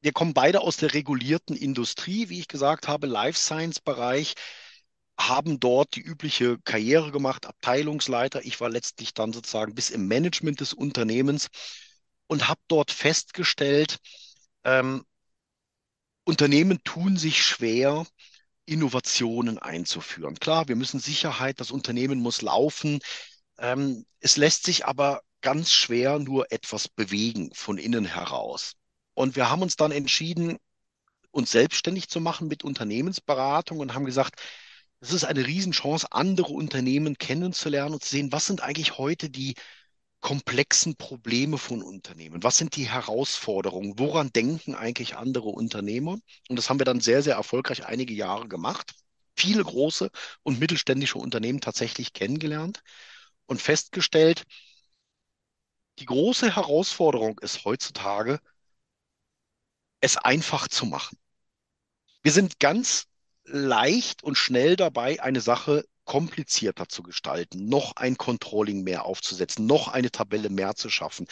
wir 0.00 0.12
kommen 0.12 0.34
beide 0.34 0.62
aus 0.62 0.78
der 0.78 0.94
regulierten 0.94 1.54
Industrie, 1.54 2.28
wie 2.28 2.40
ich 2.40 2.48
gesagt 2.48 2.88
habe, 2.88 3.06
Life 3.06 3.38
Science 3.38 3.80
Bereich 3.80 4.34
haben 5.18 5.60
dort 5.60 5.94
die 5.94 6.00
übliche 6.00 6.58
Karriere 6.64 7.12
gemacht, 7.12 7.46
Abteilungsleiter. 7.46 8.44
Ich 8.44 8.60
war 8.60 8.70
letztlich 8.70 9.14
dann 9.14 9.32
sozusagen 9.32 9.74
bis 9.74 9.90
im 9.90 10.08
Management 10.08 10.60
des 10.60 10.72
Unternehmens 10.72 11.48
und 12.32 12.48
habe 12.48 12.60
dort 12.66 12.90
festgestellt, 12.90 13.98
ähm, 14.64 15.04
Unternehmen 16.24 16.82
tun 16.82 17.16
sich 17.16 17.44
schwer, 17.44 18.06
Innovationen 18.64 19.58
einzuführen. 19.58 20.36
Klar, 20.38 20.68
wir 20.68 20.76
müssen 20.76 20.98
Sicherheit, 20.98 21.60
das 21.60 21.70
Unternehmen 21.70 22.20
muss 22.20 22.40
laufen. 22.40 23.00
Ähm, 23.58 24.06
es 24.20 24.36
lässt 24.36 24.64
sich 24.64 24.86
aber 24.86 25.22
ganz 25.42 25.72
schwer 25.72 26.18
nur 26.18 26.50
etwas 26.50 26.88
bewegen 26.88 27.50
von 27.54 27.76
innen 27.76 28.06
heraus. 28.06 28.74
Und 29.14 29.36
wir 29.36 29.50
haben 29.50 29.62
uns 29.62 29.76
dann 29.76 29.92
entschieden, 29.92 30.56
uns 31.32 31.50
selbstständig 31.50 32.08
zu 32.08 32.20
machen 32.20 32.48
mit 32.48 32.64
Unternehmensberatung 32.64 33.80
und 33.80 33.94
haben 33.94 34.06
gesagt, 34.06 34.40
es 35.00 35.12
ist 35.12 35.24
eine 35.24 35.46
Riesenchance, 35.46 36.06
andere 36.12 36.52
Unternehmen 36.52 37.18
kennenzulernen 37.18 37.94
und 37.94 38.04
zu 38.04 38.10
sehen, 38.10 38.32
was 38.32 38.46
sind 38.46 38.62
eigentlich 38.62 38.96
heute 38.96 39.28
die 39.28 39.54
komplexen 40.22 40.96
Probleme 40.96 41.58
von 41.58 41.82
Unternehmen? 41.82 42.42
Was 42.42 42.56
sind 42.56 42.76
die 42.76 42.88
Herausforderungen? 42.88 43.98
Woran 43.98 44.32
denken 44.32 44.74
eigentlich 44.74 45.16
andere 45.16 45.50
Unternehmer? 45.50 46.18
Und 46.48 46.56
das 46.56 46.70
haben 46.70 46.80
wir 46.80 46.86
dann 46.86 47.00
sehr, 47.00 47.22
sehr 47.22 47.34
erfolgreich 47.34 47.84
einige 47.84 48.14
Jahre 48.14 48.48
gemacht. 48.48 48.94
Viele 49.36 49.62
große 49.64 50.10
und 50.42 50.60
mittelständische 50.60 51.18
Unternehmen 51.18 51.60
tatsächlich 51.60 52.14
kennengelernt 52.14 52.82
und 53.46 53.60
festgestellt, 53.60 54.44
die 55.98 56.06
große 56.06 56.54
Herausforderung 56.54 57.38
ist 57.40 57.64
heutzutage, 57.64 58.40
es 60.00 60.16
einfach 60.16 60.68
zu 60.68 60.86
machen. 60.86 61.18
Wir 62.22 62.32
sind 62.32 62.60
ganz 62.60 63.06
leicht 63.44 64.22
und 64.22 64.36
schnell 64.36 64.76
dabei, 64.76 65.20
eine 65.22 65.40
Sache 65.40 65.84
komplizierter 66.12 66.90
zu 66.90 67.02
gestalten, 67.02 67.70
noch 67.70 67.96
ein 67.96 68.18
Controlling 68.18 68.82
mehr 68.82 69.06
aufzusetzen, 69.06 69.64
noch 69.64 69.88
eine 69.88 70.10
Tabelle 70.10 70.50
mehr 70.50 70.74
zu 70.74 70.90
schaffen, 70.90 71.26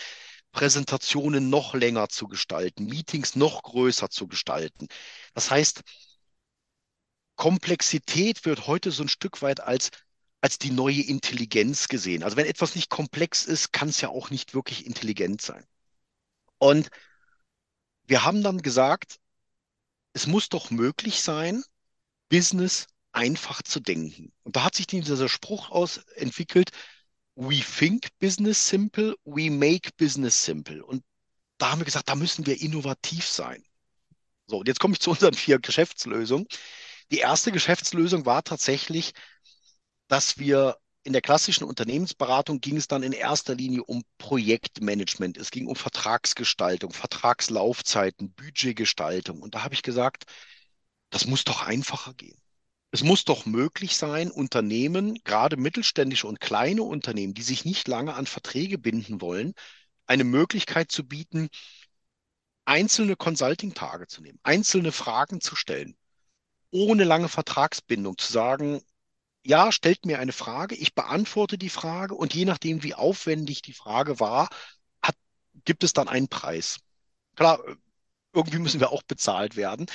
Präsentationen 0.52 1.50
noch 1.50 1.74
länger 1.74 2.08
zu 2.08 2.28
gestalten, 2.28 2.86
Meetings 2.86 3.36
noch 3.36 3.62
größer 3.62 4.08
zu 4.08 4.26
gestalten. 4.26 4.88
Das 5.34 5.50
heißt, 5.50 5.82
Komplexität 7.36 8.46
wird 8.46 8.66
heute 8.66 8.90
so 8.90 9.02
ein 9.02 9.10
Stück 9.10 9.42
weit 9.42 9.60
als, 9.60 9.90
als 10.40 10.56
die 10.56 10.70
neue 10.70 11.02
Intelligenz 11.02 11.88
gesehen. 11.88 12.22
Also 12.22 12.38
wenn 12.38 12.46
etwas 12.46 12.74
nicht 12.74 12.88
komplex 12.88 13.44
ist, 13.44 13.74
kann 13.74 13.90
es 13.90 14.00
ja 14.00 14.08
auch 14.08 14.30
nicht 14.30 14.54
wirklich 14.54 14.86
intelligent 14.86 15.42
sein. 15.42 15.66
Und 16.56 16.88
wir 18.06 18.24
haben 18.24 18.42
dann 18.42 18.62
gesagt, 18.62 19.18
es 20.14 20.26
muss 20.26 20.48
doch 20.48 20.70
möglich 20.70 21.20
sein, 21.20 21.62
Business 22.30 22.86
einfach 23.12 23.62
zu 23.62 23.80
denken. 23.80 24.32
Und 24.42 24.56
da 24.56 24.64
hat 24.64 24.74
sich 24.74 24.86
dieser 24.86 25.28
Spruch 25.28 25.70
aus 25.70 25.98
entwickelt, 26.16 26.70
we 27.34 27.60
think 27.60 28.08
business 28.18 28.68
simple, 28.68 29.16
we 29.24 29.50
make 29.50 29.90
business 29.96 30.44
simple. 30.44 30.84
Und 30.84 31.02
da 31.58 31.70
haben 31.70 31.80
wir 31.80 31.84
gesagt, 31.84 32.08
da 32.08 32.14
müssen 32.14 32.46
wir 32.46 32.60
innovativ 32.60 33.26
sein. 33.26 33.64
So, 34.46 34.58
und 34.58 34.68
jetzt 34.68 34.80
komme 34.80 34.94
ich 34.94 35.00
zu 35.00 35.10
unseren 35.10 35.34
vier 35.34 35.58
Geschäftslösungen. 35.58 36.46
Die 37.10 37.18
erste 37.18 37.52
Geschäftslösung 37.52 38.26
war 38.26 38.42
tatsächlich, 38.42 39.12
dass 40.08 40.38
wir 40.38 40.76
in 41.02 41.12
der 41.12 41.22
klassischen 41.22 41.64
Unternehmensberatung 41.64 42.60
ging 42.60 42.76
es 42.76 42.88
dann 42.88 43.02
in 43.02 43.12
erster 43.12 43.54
Linie 43.54 43.84
um 43.84 44.02
Projektmanagement. 44.18 45.38
Es 45.38 45.50
ging 45.50 45.66
um 45.66 45.76
Vertragsgestaltung, 45.76 46.92
Vertragslaufzeiten, 46.92 48.32
Budgetgestaltung. 48.32 49.40
Und 49.40 49.54
da 49.54 49.64
habe 49.64 49.74
ich 49.74 49.82
gesagt, 49.82 50.24
das 51.10 51.26
muss 51.26 51.44
doch 51.44 51.62
einfacher 51.62 52.14
gehen. 52.14 52.38
Es 52.92 53.04
muss 53.04 53.24
doch 53.24 53.46
möglich 53.46 53.96
sein, 53.96 54.30
Unternehmen, 54.30 55.14
gerade 55.22 55.56
mittelständische 55.56 56.26
und 56.26 56.40
kleine 56.40 56.82
Unternehmen, 56.82 57.34
die 57.34 57.42
sich 57.42 57.64
nicht 57.64 57.86
lange 57.86 58.14
an 58.14 58.26
Verträge 58.26 58.78
binden 58.78 59.20
wollen, 59.20 59.54
eine 60.06 60.24
Möglichkeit 60.24 60.90
zu 60.90 61.06
bieten, 61.06 61.48
einzelne 62.64 63.14
Consulting-Tage 63.14 64.08
zu 64.08 64.22
nehmen, 64.22 64.40
einzelne 64.42 64.90
Fragen 64.90 65.40
zu 65.40 65.54
stellen, 65.54 65.96
ohne 66.72 67.04
lange 67.04 67.28
Vertragsbindung 67.28 68.18
zu 68.18 68.32
sagen, 68.32 68.80
ja, 69.44 69.70
stellt 69.70 70.04
mir 70.04 70.18
eine 70.18 70.32
Frage, 70.32 70.74
ich 70.74 70.94
beantworte 70.94 71.58
die 71.58 71.70
Frage 71.70 72.14
und 72.14 72.34
je 72.34 72.44
nachdem, 72.44 72.82
wie 72.82 72.94
aufwendig 72.94 73.62
die 73.62 73.72
Frage 73.72 74.20
war, 74.20 74.48
hat, 75.00 75.14
gibt 75.64 75.84
es 75.84 75.92
dann 75.92 76.08
einen 76.08 76.28
Preis. 76.28 76.78
Klar, 77.36 77.60
irgendwie 78.32 78.58
müssen 78.58 78.80
wir 78.80 78.90
auch 78.90 79.02
bezahlt 79.04 79.56
werden 79.56 79.86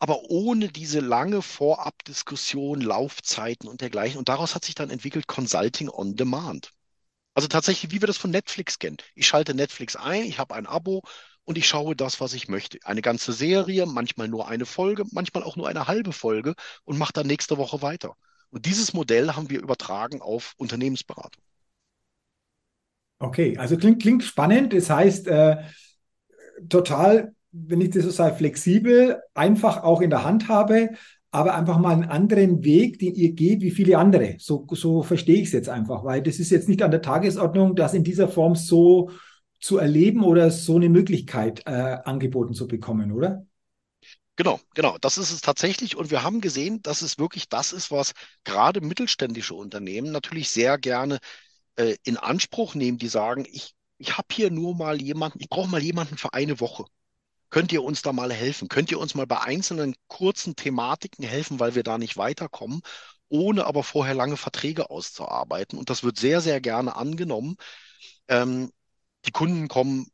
aber 0.00 0.22
ohne 0.30 0.68
diese 0.68 1.00
lange 1.00 1.42
Vorabdiskussion, 1.42 2.80
Laufzeiten 2.80 3.68
und 3.68 3.82
dergleichen. 3.82 4.18
Und 4.18 4.28
daraus 4.28 4.54
hat 4.54 4.64
sich 4.64 4.74
dann 4.74 4.90
entwickelt 4.90 5.28
Consulting 5.28 5.90
on 5.90 6.16
Demand. 6.16 6.72
Also 7.34 7.48
tatsächlich, 7.48 7.92
wie 7.92 8.00
wir 8.00 8.06
das 8.06 8.16
von 8.16 8.30
Netflix 8.30 8.78
kennen. 8.78 8.96
Ich 9.14 9.28
schalte 9.28 9.54
Netflix 9.54 9.96
ein, 9.96 10.24
ich 10.24 10.38
habe 10.38 10.54
ein 10.54 10.66
Abo 10.66 11.02
und 11.44 11.58
ich 11.58 11.68
schaue 11.68 11.94
das, 11.94 12.20
was 12.20 12.32
ich 12.32 12.48
möchte. 12.48 12.78
Eine 12.84 13.02
ganze 13.02 13.32
Serie, 13.32 13.86
manchmal 13.86 14.28
nur 14.28 14.48
eine 14.48 14.66
Folge, 14.66 15.04
manchmal 15.12 15.44
auch 15.44 15.56
nur 15.56 15.68
eine 15.68 15.86
halbe 15.86 16.12
Folge 16.12 16.54
und 16.84 16.98
mache 16.98 17.12
dann 17.12 17.26
nächste 17.26 17.58
Woche 17.58 17.82
weiter......... 17.82 18.16
Und 18.50 18.66
dieses 18.66 18.94
Modell 18.94 19.34
haben 19.34 19.50
wir 19.50 19.60
übertragen 19.60 20.22
auf 20.22 20.54
Unternehmensberatung. 20.56 21.42
Okay, 23.18 23.56
also 23.58 23.76
klingt, 23.76 24.00
klingt 24.00 24.24
spannend. 24.24 24.72
Das 24.72 24.88
heißt, 24.88 25.26
äh, 25.28 25.58
total, 26.68 27.34
wenn 27.52 27.80
ich 27.80 27.90
das 27.90 28.04
so 28.04 28.10
sage, 28.10 28.36
flexibel, 28.36 29.20
einfach 29.34 29.82
auch 29.82 30.00
in 30.00 30.10
der 30.10 30.24
Hand 30.24 30.48
habe, 30.48 30.90
aber 31.32 31.54
einfach 31.54 31.78
mal 31.78 31.92
einen 31.92 32.04
anderen 32.04 32.64
Weg, 32.64 32.98
den 32.98 33.14
ihr 33.14 33.32
geht, 33.32 33.60
wie 33.60 33.70
viele 33.70 33.98
andere. 33.98 34.36
So, 34.38 34.66
so 34.72 35.02
verstehe 35.02 35.36
ich 35.36 35.46
es 35.48 35.52
jetzt 35.52 35.68
einfach, 35.68 36.04
weil 36.04 36.22
das 36.22 36.38
ist 36.38 36.50
jetzt 36.50 36.68
nicht 36.68 36.82
an 36.82 36.90
der 36.90 37.02
Tagesordnung, 37.02 37.76
das 37.76 37.94
in 37.94 38.04
dieser 38.04 38.28
Form 38.28 38.56
so 38.56 39.10
zu 39.60 39.78
erleben 39.78 40.24
oder 40.24 40.50
so 40.50 40.76
eine 40.76 40.88
Möglichkeit 40.88 41.62
äh, 41.66 41.98
angeboten 42.04 42.54
zu 42.54 42.66
bekommen, 42.66 43.12
oder? 43.12 43.46
Genau, 44.36 44.58
genau. 44.74 44.96
Das 45.00 45.18
ist 45.18 45.32
es 45.32 45.42
tatsächlich. 45.42 45.96
Und 45.96 46.10
wir 46.10 46.22
haben 46.22 46.40
gesehen, 46.40 46.80
dass 46.82 47.02
es 47.02 47.18
wirklich 47.18 47.48
das 47.48 47.72
ist, 47.72 47.90
was 47.90 48.12
gerade 48.42 48.80
mittelständische 48.80 49.54
Unternehmen 49.54 50.12
natürlich 50.12 50.48
sehr 50.48 50.78
gerne 50.78 51.18
äh, 51.76 51.96
in 52.04 52.16
Anspruch 52.16 52.74
nehmen, 52.74 52.96
die 52.96 53.08
sagen, 53.08 53.44
ich, 53.50 53.74
ich 53.98 54.16
habe 54.16 54.28
hier 54.32 54.50
nur 54.50 54.74
mal 54.74 55.00
jemanden, 55.00 55.40
ich 55.40 55.48
brauche 55.50 55.68
mal 55.68 55.82
jemanden 55.82 56.16
für 56.16 56.32
eine 56.32 56.58
Woche. 56.58 56.86
Könnt 57.50 57.72
ihr 57.72 57.82
uns 57.82 58.02
da 58.02 58.12
mal 58.12 58.32
helfen? 58.32 58.68
Könnt 58.68 58.90
ihr 58.90 59.00
uns 59.00 59.14
mal 59.14 59.26
bei 59.26 59.40
einzelnen 59.40 59.94
kurzen 60.08 60.56
Thematiken 60.56 61.24
helfen, 61.24 61.60
weil 61.60 61.74
wir 61.74 61.82
da 61.82 61.98
nicht 61.98 62.16
weiterkommen, 62.16 62.80
ohne 63.28 63.66
aber 63.66 63.82
vorher 63.82 64.14
lange 64.14 64.36
Verträge 64.36 64.90
auszuarbeiten? 64.90 65.78
Und 65.78 65.90
das 65.90 66.04
wird 66.04 66.18
sehr, 66.18 66.40
sehr 66.40 66.60
gerne 66.60 66.96
angenommen. 66.96 67.56
Ähm, 68.28 68.72
die 69.26 69.32
Kunden 69.32 69.68
kommen 69.68 70.08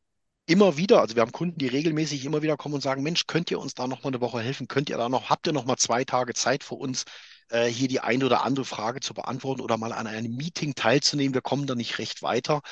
immer 0.47 0.77
wieder, 0.77 1.01
also 1.01 1.17
wir 1.17 1.23
haben 1.23 1.33
Kunden, 1.33 1.59
die 1.59 1.67
regelmäßig 1.69 2.25
immer 2.25 2.43
wieder 2.43 2.57
kommen 2.57 2.77
und 2.77 2.81
sagen, 2.83 3.03
Mensch, 3.03 3.27
könnt 3.27 3.51
ihr 3.51 3.61
uns 3.61 3.75
da 3.75 3.87
noch 3.87 4.03
mal 4.05 4.11
eine 4.11 4.21
Woche 4.21 4.41
helfen? 4.41 4.69
Könnt 4.69 4.91
ihr 4.91 4.97
da 4.97 5.09
noch, 5.09 5.29
habt 5.31 5.47
ihr 5.47 5.53
noch 5.53 5.65
mal 5.67 5.77
zwei 5.77 6.05
Tage 6.05 6.35
Zeit 6.35 6.65
für 6.65 6.77
uns, 6.77 7.05
äh, 7.51 7.67
hier 7.67 7.89
die 7.89 8.01
eine 8.01 8.25
oder 8.27 8.45
andere 8.45 8.65
Frage 8.65 9.01
zu 9.01 9.13
beantworten 9.15 9.61
oder 9.61 9.77
mal 9.77 9.93
an 9.93 10.07
einem 10.07 10.37
Meeting 10.37 10.75
teilzunehmen? 10.75 11.35
Wir 11.35 11.43
kommen 11.43 11.67
da 11.67 11.75
nicht 11.75 11.99
recht 11.99 12.23
weiter. 12.23 12.63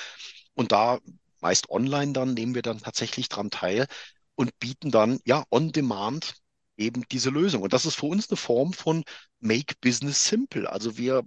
Und 0.55 0.73
da 0.73 0.99
meist 1.41 1.69
online 1.71 2.13
dann 2.13 2.35
nehmen 2.35 2.55
wir 2.55 2.63
dann 2.63 2.81
tatsächlich 2.81 3.29
dran 3.29 3.51
teil 3.51 3.87
und 4.37 4.59
bieten 4.59 4.91
dann 4.91 5.21
ja 5.25 5.45
on 5.51 5.73
demand 5.73 6.35
eben 6.77 7.03
diese 7.11 7.31
Lösung. 7.31 7.63
Und 7.63 7.73
das 7.73 7.87
ist 7.87 7.97
für 7.97 8.07
uns 8.07 8.31
eine 8.31 8.37
Form 8.37 8.73
von 8.73 9.05
Make 9.41 9.75
Business 9.81 10.27
Simple. 10.27 10.71
Also 10.71 10.99
wir, 10.99 11.23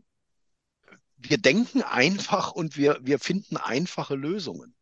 wir 1.18 1.38
denken 1.38 1.82
einfach 1.82 2.52
und 2.52 2.78
wir, 2.78 3.00
wir 3.02 3.20
finden 3.20 3.58
einfache 3.58 4.16
Lösungen. 4.16 4.74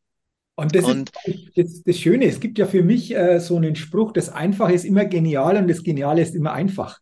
Und 0.55 0.73
das 0.73 0.85
und, 0.85 1.11
ist 1.25 1.57
das, 1.57 1.83
das, 1.83 1.99
Schöne. 1.99 2.25
Es 2.25 2.39
gibt 2.39 2.57
ja 2.57 2.65
für 2.65 2.81
mich 2.81 3.13
äh, 3.13 3.39
so 3.39 3.57
einen 3.57 3.75
Spruch, 3.75 4.13
das 4.13 4.29
Einfache 4.29 4.73
ist 4.73 4.85
immer 4.85 5.05
genial 5.05 5.57
und 5.57 5.67
das 5.67 5.83
Geniale 5.83 6.21
ist 6.21 6.33
immer 6.33 6.53
einfach. 6.53 7.01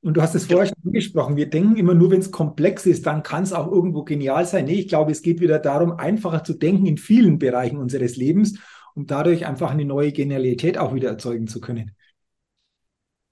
Und 0.00 0.16
du 0.16 0.22
hast 0.22 0.34
es 0.34 0.46
vorher 0.46 0.66
schon 0.66 0.86
angesprochen. 0.86 1.36
Wir 1.36 1.50
denken 1.50 1.76
immer 1.76 1.94
nur, 1.94 2.10
wenn 2.10 2.20
es 2.20 2.30
komplex 2.30 2.86
ist, 2.86 3.06
dann 3.06 3.22
kann 3.22 3.42
es 3.42 3.52
auch 3.52 3.70
irgendwo 3.70 4.04
genial 4.04 4.46
sein. 4.46 4.64
Nee, 4.64 4.80
ich 4.80 4.88
glaube, 4.88 5.12
es 5.12 5.22
geht 5.22 5.40
wieder 5.40 5.58
darum, 5.58 5.92
einfacher 5.92 6.44
zu 6.44 6.54
denken 6.54 6.86
in 6.86 6.98
vielen 6.98 7.38
Bereichen 7.38 7.78
unseres 7.78 8.16
Lebens 8.16 8.58
um 8.98 9.06
dadurch 9.06 9.46
einfach 9.46 9.70
eine 9.70 9.84
neue 9.84 10.10
Genialität 10.10 10.76
auch 10.76 10.92
wieder 10.92 11.08
erzeugen 11.08 11.46
zu 11.46 11.60
können. 11.60 11.94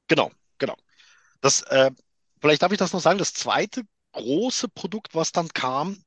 Genau, 0.07 0.31
genau. 0.59 0.77
Das, 1.41 1.63
äh, 1.63 1.91
vielleicht 2.41 2.63
darf 2.63 2.71
ich 2.71 2.79
das 2.79 2.93
noch 2.93 3.01
sagen, 3.01 3.19
das 3.19 3.35
zweite 3.35 3.83
große 4.13 4.69
Produkt, 4.69 5.17
was 5.17 5.33
dann 5.33 5.49
kam, 5.49 6.05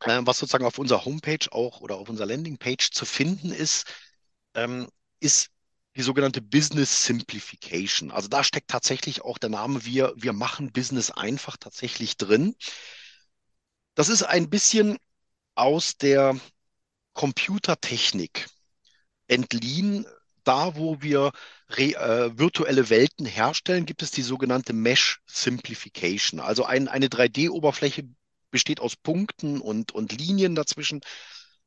äh, 0.00 0.22
was 0.22 0.40
sozusagen 0.40 0.64
auf 0.64 0.78
unserer 0.78 1.04
Homepage 1.04 1.46
auch 1.52 1.82
oder 1.82 1.98
auf 1.98 2.08
unserer 2.08 2.26
Landingpage 2.26 2.90
zu 2.90 3.04
finden 3.04 3.52
ist, 3.52 3.86
ähm, 4.54 4.88
ist 5.20 5.50
die 5.94 6.02
sogenannte 6.02 6.42
Business 6.42 7.04
Simplification. 7.04 8.10
Also 8.10 8.26
da 8.26 8.42
steckt 8.42 8.72
tatsächlich 8.72 9.22
auch 9.22 9.38
der 9.38 9.50
Name 9.50 9.84
Wir, 9.84 10.12
wir 10.16 10.32
machen 10.32 10.72
Business 10.72 11.12
einfach 11.12 11.56
tatsächlich 11.56 12.16
drin. 12.16 12.56
Das 13.94 14.08
ist 14.08 14.24
ein 14.24 14.50
bisschen 14.50 14.98
aus 15.54 15.96
der 15.96 16.34
Computertechnik 17.12 18.48
entliehen. 19.30 20.06
Da, 20.44 20.74
wo 20.74 21.02
wir 21.02 21.32
re, 21.68 21.94
äh, 21.94 22.38
virtuelle 22.38 22.88
Welten 22.90 23.26
herstellen, 23.26 23.86
gibt 23.86 24.02
es 24.02 24.10
die 24.10 24.22
sogenannte 24.22 24.72
Mesh 24.72 25.20
Simplification. 25.26 26.40
Also 26.40 26.64
ein, 26.64 26.88
eine 26.88 27.08
3D-Oberfläche 27.08 28.08
besteht 28.50 28.80
aus 28.80 28.96
Punkten 28.96 29.60
und, 29.60 29.92
und 29.92 30.12
Linien 30.12 30.54
dazwischen. 30.54 31.00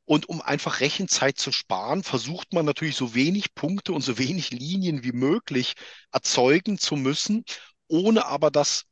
Und 0.04 0.28
um 0.28 0.42
einfach 0.42 0.80
Rechenzeit 0.80 1.38
zu 1.38 1.50
sparen, 1.50 2.02
versucht 2.02 2.52
man 2.52 2.66
natürlich 2.66 2.96
so 2.96 3.14
wenig 3.14 3.54
Punkte 3.54 3.92
und 3.92 4.02
so 4.02 4.18
wenig 4.18 4.50
Linien 4.50 5.02
wie 5.02 5.12
möglich 5.12 5.74
erzeugen 6.12 6.78
zu 6.78 6.96
müssen, 6.96 7.44
ohne 7.88 8.26
aber 8.26 8.50
dass 8.50 8.84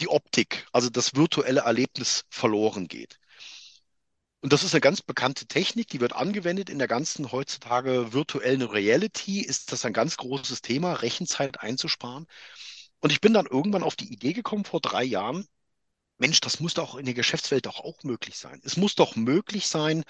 die 0.00 0.08
Optik, 0.08 0.66
also 0.72 0.90
das 0.90 1.14
virtuelle 1.14 1.60
Erlebnis 1.60 2.24
verloren 2.28 2.88
geht. 2.88 3.18
Und 4.46 4.52
das 4.52 4.62
ist 4.62 4.74
eine 4.74 4.80
ganz 4.80 5.02
bekannte 5.02 5.46
Technik, 5.46 5.88
die 5.88 6.00
wird 6.00 6.12
angewendet 6.12 6.70
in 6.70 6.78
der 6.78 6.86
ganzen 6.86 7.32
heutzutage 7.32 8.12
virtuellen 8.12 8.62
Reality. 8.62 9.40
Ist 9.40 9.72
das 9.72 9.84
ein 9.84 9.92
ganz 9.92 10.16
großes 10.18 10.62
Thema, 10.62 10.92
Rechenzeit 10.92 11.58
einzusparen? 11.62 12.28
Und 13.00 13.10
ich 13.10 13.20
bin 13.20 13.34
dann 13.34 13.46
irgendwann 13.46 13.82
auf 13.82 13.96
die 13.96 14.12
Idee 14.12 14.34
gekommen 14.34 14.64
vor 14.64 14.80
drei 14.80 15.02
Jahren, 15.02 15.48
Mensch, 16.18 16.40
das 16.40 16.60
muss 16.60 16.74
doch 16.74 16.94
in 16.94 17.06
der 17.06 17.14
Geschäftswelt 17.14 17.66
doch 17.66 17.80
auch 17.80 18.04
möglich 18.04 18.38
sein. 18.38 18.60
Es 18.62 18.76
muss 18.76 18.94
doch 18.94 19.16
möglich 19.16 19.66
sein, 19.66 20.04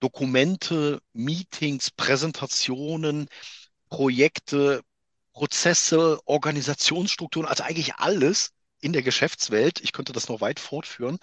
Dokumente, 0.00 1.00
Meetings, 1.14 1.90
Präsentationen, 1.90 3.26
Projekte, 3.88 4.82
Prozesse, 5.32 6.20
Organisationsstrukturen, 6.26 7.48
also 7.48 7.62
eigentlich 7.62 7.94
alles 7.94 8.52
in 8.80 8.92
der 8.92 9.02
Geschäftswelt, 9.02 9.80
ich 9.80 9.92
könnte 9.92 10.12
das 10.12 10.28
noch 10.28 10.42
weit 10.42 10.60
fortführen, 10.60 11.18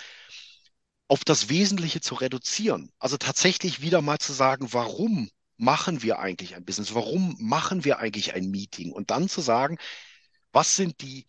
auf 1.07 1.23
das 1.23 1.49
Wesentliche 1.49 2.01
zu 2.01 2.15
reduzieren. 2.15 2.91
Also 2.99 3.17
tatsächlich 3.17 3.81
wieder 3.81 4.01
mal 4.01 4.19
zu 4.19 4.33
sagen, 4.33 4.73
warum 4.73 5.29
machen 5.57 6.01
wir 6.01 6.19
eigentlich 6.19 6.55
ein 6.55 6.65
Business? 6.65 6.93
Warum 6.95 7.35
machen 7.39 7.83
wir 7.85 7.99
eigentlich 7.99 8.33
ein 8.33 8.49
Meeting? 8.49 8.91
Und 8.91 9.11
dann 9.11 9.29
zu 9.29 9.41
sagen, 9.41 9.77
was 10.51 10.75
sind 10.75 11.01
die, 11.01 11.25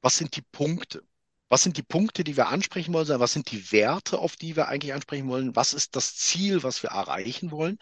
was 0.00 0.16
sind 0.18 0.36
die 0.36 0.42
Punkte? 0.42 1.02
Was 1.48 1.62
sind 1.62 1.76
die 1.76 1.82
Punkte, 1.82 2.24
die 2.24 2.36
wir 2.36 2.48
ansprechen 2.48 2.94
wollen? 2.94 3.08
Was 3.20 3.34
sind 3.34 3.50
die 3.50 3.72
Werte, 3.72 4.18
auf 4.18 4.36
die 4.36 4.56
wir 4.56 4.68
eigentlich 4.68 4.94
ansprechen 4.94 5.28
wollen? 5.28 5.54
Was 5.54 5.74
ist 5.74 5.96
das 5.96 6.16
Ziel, 6.16 6.62
was 6.62 6.82
wir 6.82 6.90
erreichen 6.90 7.50
wollen? 7.50 7.78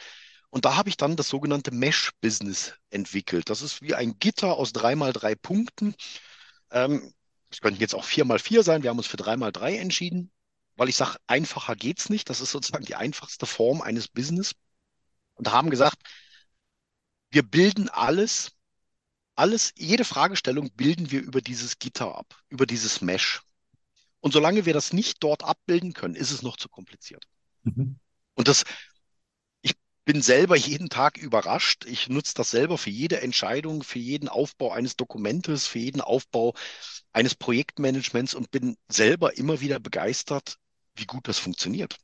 Und 0.50 0.64
da 0.64 0.76
habe 0.76 0.88
ich 0.88 0.96
dann 0.96 1.16
das 1.16 1.28
sogenannte 1.28 1.70
Mesh-Business 1.70 2.74
entwickelt. 2.90 3.50
Das 3.50 3.62
ist 3.62 3.83
wie 3.83 3.94
ein 3.94 4.18
Gitter 4.18 4.54
aus 4.56 4.72
drei 4.72 4.96
mal 4.96 5.12
drei 5.12 5.37
Punkten. 5.37 5.94
Ähm, 6.72 7.14
es 7.50 7.61
könnten 7.61 7.80
jetzt 7.80 7.94
auch 7.94 8.04
vier 8.04 8.24
mal 8.24 8.40
vier 8.40 8.64
sein. 8.64 8.83
Wir 8.83 8.90
haben 8.90 8.98
uns 8.98 9.06
für 9.06 9.16
drei 9.16 9.37
mal 9.37 9.52
drei 9.52 9.76
entschieden 9.76 10.33
weil 10.81 10.88
ich 10.88 10.97
sage, 10.97 11.19
einfacher 11.27 11.77
geht's 11.77 12.09
nicht. 12.09 12.31
Das 12.31 12.40
ist 12.40 12.53
sozusagen 12.53 12.87
die 12.87 12.95
einfachste 12.95 13.45
Form 13.45 13.83
eines 13.83 14.09
Business. 14.09 14.55
Und 15.35 15.53
haben 15.53 15.69
gesagt, 15.69 15.99
wir 17.31 17.43
bilden 17.43 17.90
alles, 17.90 18.53
alles, 19.35 19.75
jede 19.77 20.07
Fragestellung 20.07 20.71
bilden 20.73 21.11
wir 21.11 21.21
über 21.21 21.43
dieses 21.43 21.79
Gitter 21.79 22.16
ab, 22.16 22.35
über 22.49 22.64
dieses 22.64 23.03
Mesh. 23.03 23.43
Und 24.21 24.33
solange 24.33 24.64
wir 24.64 24.73
das 24.73 24.95
nicht 24.95 25.23
dort 25.23 25.45
abbilden 25.45 25.93
können, 25.93 26.14
ist 26.14 26.31
es 26.31 26.40
noch 26.40 26.57
zu 26.57 26.71
kompliziert. 26.71 27.27
Mhm. 27.62 27.99
Und 28.33 28.49
das, 28.49 28.64
ich 29.61 29.75
bin 30.07 30.23
selber 30.23 30.57
jeden 30.57 30.88
Tag 30.88 31.19
überrascht. 31.19 31.85
Ich 31.85 32.09
nutze 32.09 32.33
das 32.33 32.51
selber 32.51 32.79
für 32.79 32.88
jede 32.88 33.21
Entscheidung, 33.21 33.83
für 33.83 33.99
jeden 33.99 34.31
Aufbau 34.31 34.73
eines 34.73 34.97
Dokumentes, 34.97 35.66
für 35.66 35.79
jeden 35.79 36.01
Aufbau 36.01 36.55
eines 37.12 37.35
Projektmanagements 37.35 38.33
und 38.33 38.51
bin 38.51 38.79
selber 38.88 39.37
immer 39.37 39.61
wieder 39.61 39.79
begeistert, 39.79 40.57
wie 40.96 41.07
gut 41.07 41.29
das 41.29 41.38
funktioniert. 41.38 41.96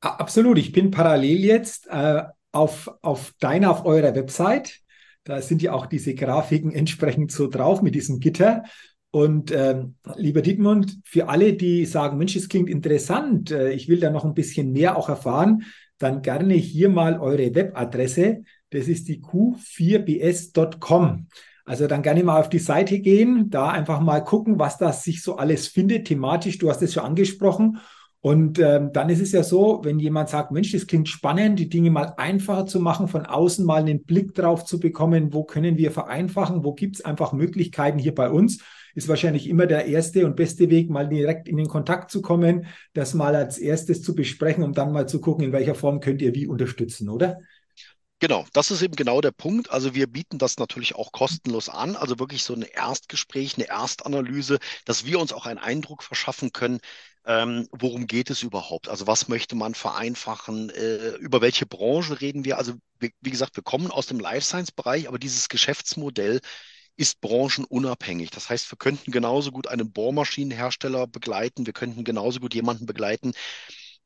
Absolut. 0.00 0.58
Ich 0.58 0.72
bin 0.72 0.90
parallel 0.90 1.44
jetzt 1.44 1.86
äh, 1.86 2.24
auf, 2.50 2.90
auf 3.02 3.32
deiner, 3.38 3.70
auf 3.70 3.84
eurer 3.84 4.14
Website. 4.14 4.80
Da 5.24 5.40
sind 5.40 5.62
ja 5.62 5.72
auch 5.72 5.86
diese 5.86 6.14
Grafiken 6.14 6.72
entsprechend 6.72 7.30
so 7.30 7.48
drauf 7.48 7.82
mit 7.82 7.94
diesem 7.94 8.18
Gitter. 8.18 8.64
Und 9.12 9.52
ähm, 9.52 9.94
lieber 10.16 10.42
Dietmund, 10.42 10.98
für 11.04 11.28
alle, 11.28 11.52
die 11.52 11.84
sagen, 11.84 12.18
Mensch, 12.18 12.34
es 12.34 12.48
klingt 12.48 12.70
interessant, 12.70 13.50
äh, 13.50 13.72
ich 13.72 13.88
will 13.88 14.00
da 14.00 14.08
noch 14.10 14.24
ein 14.24 14.32
bisschen 14.34 14.72
mehr 14.72 14.96
auch 14.96 15.10
erfahren, 15.10 15.64
dann 15.98 16.22
gerne 16.22 16.54
hier 16.54 16.88
mal 16.88 17.20
eure 17.20 17.54
Webadresse. 17.54 18.42
Das 18.70 18.88
ist 18.88 19.08
die 19.08 19.20
q4bs.com. 19.20 21.26
Also 21.64 21.86
dann 21.86 22.02
gerne 22.02 22.24
mal 22.24 22.40
auf 22.40 22.48
die 22.48 22.58
Seite 22.58 22.98
gehen, 22.98 23.50
da 23.50 23.70
einfach 23.70 24.00
mal 24.00 24.20
gucken, 24.24 24.58
was 24.58 24.78
da 24.78 24.92
sich 24.92 25.22
so 25.22 25.36
alles 25.36 25.68
findet, 25.68 26.06
thematisch. 26.06 26.58
Du 26.58 26.68
hast 26.68 26.82
es 26.82 26.94
schon 26.94 27.04
angesprochen. 27.04 27.78
Und 28.20 28.60
ähm, 28.60 28.92
dann 28.92 29.10
ist 29.10 29.20
es 29.20 29.32
ja 29.32 29.42
so, 29.42 29.80
wenn 29.82 29.98
jemand 29.98 30.28
sagt, 30.28 30.52
Mensch, 30.52 30.70
das 30.70 30.86
klingt 30.86 31.08
spannend, 31.08 31.58
die 31.58 31.68
Dinge 31.68 31.90
mal 31.90 32.14
einfacher 32.16 32.66
zu 32.66 32.78
machen, 32.78 33.08
von 33.08 33.26
außen 33.26 33.66
mal 33.66 33.80
einen 33.80 34.04
Blick 34.04 34.32
drauf 34.32 34.64
zu 34.64 34.78
bekommen, 34.78 35.32
wo 35.32 35.42
können 35.42 35.76
wir 35.76 35.90
vereinfachen, 35.90 36.62
wo 36.62 36.72
gibt 36.72 36.96
es 36.96 37.04
einfach 37.04 37.32
Möglichkeiten 37.32 37.98
hier 37.98 38.14
bei 38.14 38.30
uns, 38.30 38.62
ist 38.94 39.08
wahrscheinlich 39.08 39.48
immer 39.48 39.66
der 39.66 39.86
erste 39.86 40.24
und 40.24 40.36
beste 40.36 40.70
Weg, 40.70 40.88
mal 40.88 41.08
direkt 41.08 41.48
in 41.48 41.56
den 41.56 41.66
Kontakt 41.66 42.12
zu 42.12 42.22
kommen, 42.22 42.66
das 42.92 43.12
mal 43.14 43.34
als 43.34 43.58
erstes 43.58 44.02
zu 44.02 44.14
besprechen, 44.14 44.62
um 44.62 44.72
dann 44.72 44.92
mal 44.92 45.08
zu 45.08 45.20
gucken, 45.20 45.44
in 45.44 45.52
welcher 45.52 45.74
Form 45.74 45.98
könnt 45.98 46.22
ihr 46.22 46.32
wie 46.32 46.46
unterstützen, 46.46 47.08
oder? 47.08 47.40
Genau, 48.22 48.46
das 48.52 48.70
ist 48.70 48.82
eben 48.82 48.94
genau 48.94 49.20
der 49.20 49.32
Punkt. 49.32 49.70
Also 49.72 49.94
wir 49.94 50.06
bieten 50.06 50.38
das 50.38 50.56
natürlich 50.56 50.94
auch 50.94 51.10
kostenlos 51.10 51.68
an, 51.68 51.96
also 51.96 52.20
wirklich 52.20 52.44
so 52.44 52.54
ein 52.54 52.62
Erstgespräch, 52.62 53.56
eine 53.56 53.66
Erstanalyse, 53.68 54.60
dass 54.84 55.04
wir 55.04 55.18
uns 55.18 55.32
auch 55.32 55.44
einen 55.46 55.58
Eindruck 55.58 56.02
verschaffen 56.04 56.52
können, 56.52 56.78
Ähm, 57.24 57.68
worum 57.72 58.06
geht 58.08 58.30
es 58.30 58.42
überhaupt? 58.42 58.88
Also 58.88 59.06
was 59.06 59.28
möchte 59.28 59.54
man 59.56 59.74
vereinfachen? 59.76 60.70
Äh, 60.70 61.10
über 61.18 61.40
welche 61.40 61.66
Branche 61.66 62.20
reden 62.20 62.44
wir? 62.44 62.58
Also 62.58 62.74
wie, 63.00 63.12
wie 63.20 63.30
gesagt, 63.30 63.54
wir 63.56 63.62
kommen 63.62 63.90
aus 63.92 64.06
dem 64.06 64.18
Life 64.20 64.44
Science-Bereich, 64.46 65.06
aber 65.08 65.18
dieses 65.20 65.48
Geschäftsmodell 65.48 66.40
ist 66.96 67.20
branchenunabhängig. 67.22 68.30
Das 68.30 68.50
heißt, 68.50 68.70
wir 68.72 68.78
könnten 68.78 69.12
genauso 69.12 69.52
gut 69.52 69.68
einen 69.68 69.92
Bohrmaschinenhersteller 69.92 71.06
begleiten, 71.08 71.66
wir 71.66 71.74
könnten 71.74 72.04
genauso 72.04 72.40
gut 72.40 72.54
jemanden 72.54 72.86
begleiten, 72.86 73.32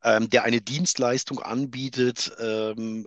ähm, 0.02 0.30
der 0.30 0.44
eine 0.44 0.60
Dienstleistung 0.60 1.40
anbietet 1.40 2.32
ähm, 2.40 3.06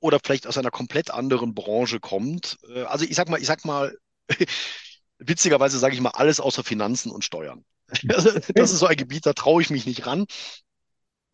oder 0.00 0.18
vielleicht 0.22 0.46
aus 0.46 0.58
einer 0.58 0.70
komplett 0.70 1.10
anderen 1.10 1.54
Branche 1.54 2.00
kommt. 2.00 2.58
Äh, 2.74 2.82
also 2.82 3.04
ich 3.04 3.14
sag 3.14 3.28
mal, 3.28 3.40
ich 3.40 3.46
sag 3.46 3.64
mal, 3.64 3.96
witzigerweise 5.18 5.78
sage 5.78 5.94
ich 5.94 6.00
mal 6.00 6.10
alles 6.10 6.40
außer 6.40 6.64
Finanzen 6.64 7.10
und 7.10 7.24
Steuern. 7.24 7.64
Also, 8.08 8.30
das 8.54 8.70
ist 8.70 8.78
so 8.78 8.86
ein 8.86 8.96
Gebiet, 8.96 9.26
da 9.26 9.32
traue 9.32 9.62
ich 9.62 9.70
mich 9.70 9.84
nicht 9.84 10.06
ran. 10.06 10.26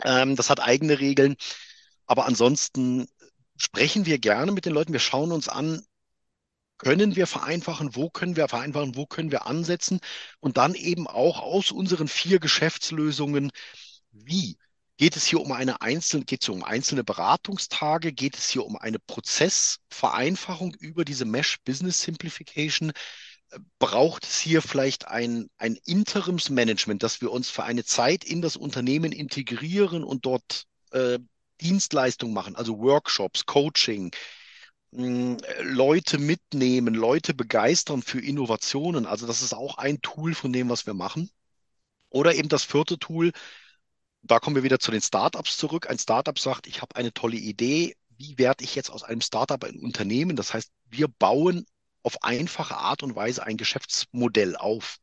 Ähm, 0.04 0.36
das 0.36 0.48
hat 0.50 0.60
eigene 0.60 1.00
Regeln. 1.00 1.36
Aber 2.06 2.26
ansonsten 2.26 3.08
sprechen 3.58 4.06
wir 4.06 4.18
gerne 4.18 4.52
mit 4.52 4.64
den 4.64 4.72
Leuten. 4.72 4.92
Wir 4.92 5.00
schauen 5.00 5.32
uns 5.32 5.48
an, 5.48 5.82
können 6.78 7.16
wir 7.16 7.26
vereinfachen, 7.26 7.94
wo 7.94 8.10
können 8.10 8.36
wir 8.36 8.48
vereinfachen, 8.48 8.96
wo 8.96 9.06
können 9.06 9.30
wir 9.30 9.46
ansetzen 9.46 10.00
und 10.40 10.56
dann 10.56 10.74
eben 10.74 11.06
auch 11.06 11.40
aus 11.40 11.70
unseren 11.70 12.08
vier 12.08 12.38
Geschäftslösungen, 12.38 13.50
wie. 14.12 14.58
Geht 14.98 15.16
es 15.16 15.26
hier 15.26 15.40
um 15.40 15.52
eine 15.52 15.80
einzelne, 15.82 16.24
geht 16.24 16.42
es 16.42 16.48
um 16.48 16.64
einzelne 16.64 17.04
Beratungstage? 17.04 18.12
Geht 18.12 18.36
es 18.36 18.48
hier 18.48 18.64
um 18.64 18.76
eine 18.76 18.98
Prozessvereinfachung 18.98 20.74
über 20.80 21.04
diese 21.04 21.24
Mesh 21.26 21.58
Business 21.64 22.00
Simplification? 22.00 22.92
braucht 23.78 24.24
es 24.24 24.38
hier 24.40 24.62
vielleicht 24.62 25.08
ein, 25.08 25.48
ein 25.58 25.76
Interimsmanagement, 25.84 27.02
dass 27.02 27.20
wir 27.20 27.30
uns 27.32 27.50
für 27.50 27.64
eine 27.64 27.84
Zeit 27.84 28.24
in 28.24 28.42
das 28.42 28.56
Unternehmen 28.56 29.12
integrieren 29.12 30.04
und 30.04 30.26
dort 30.26 30.64
äh, 30.92 31.18
Dienstleistungen 31.60 32.34
machen, 32.34 32.56
also 32.56 32.78
Workshops, 32.78 33.46
Coaching, 33.46 34.12
mh, 34.92 35.38
Leute 35.62 36.18
mitnehmen, 36.18 36.94
Leute 36.94 37.34
begeistern 37.34 38.02
für 38.02 38.20
Innovationen. 38.20 39.06
Also 39.06 39.26
das 39.26 39.42
ist 39.42 39.54
auch 39.54 39.78
ein 39.78 40.00
Tool 40.02 40.34
von 40.34 40.52
dem, 40.52 40.68
was 40.68 40.86
wir 40.86 40.94
machen. 40.94 41.30
Oder 42.10 42.34
eben 42.34 42.48
das 42.48 42.64
vierte 42.64 42.98
Tool, 42.98 43.32
da 44.26 44.38
kommen 44.38 44.56
wir 44.56 44.62
wieder 44.62 44.78
zu 44.78 44.90
den 44.90 45.00
Startups 45.00 45.56
zurück. 45.56 45.88
Ein 45.88 45.98
Startup 45.98 46.38
sagt, 46.38 46.66
ich 46.66 46.82
habe 46.82 46.96
eine 46.96 47.12
tolle 47.12 47.36
Idee. 47.36 47.96
Wie 48.18 48.38
werde 48.38 48.64
ich 48.64 48.74
jetzt 48.74 48.90
aus 48.90 49.02
einem 49.02 49.20
Startup 49.20 49.62
ein 49.64 49.78
Unternehmen? 49.80 50.36
Das 50.36 50.54
heißt, 50.54 50.70
wir 50.90 51.08
bauen 51.08 51.66
auf 52.02 52.22
einfache 52.22 52.76
Art 52.76 53.02
und 53.02 53.16
Weise 53.16 53.44
ein 53.44 53.56
Geschäftsmodell 53.56 54.56
auf. 54.56 54.98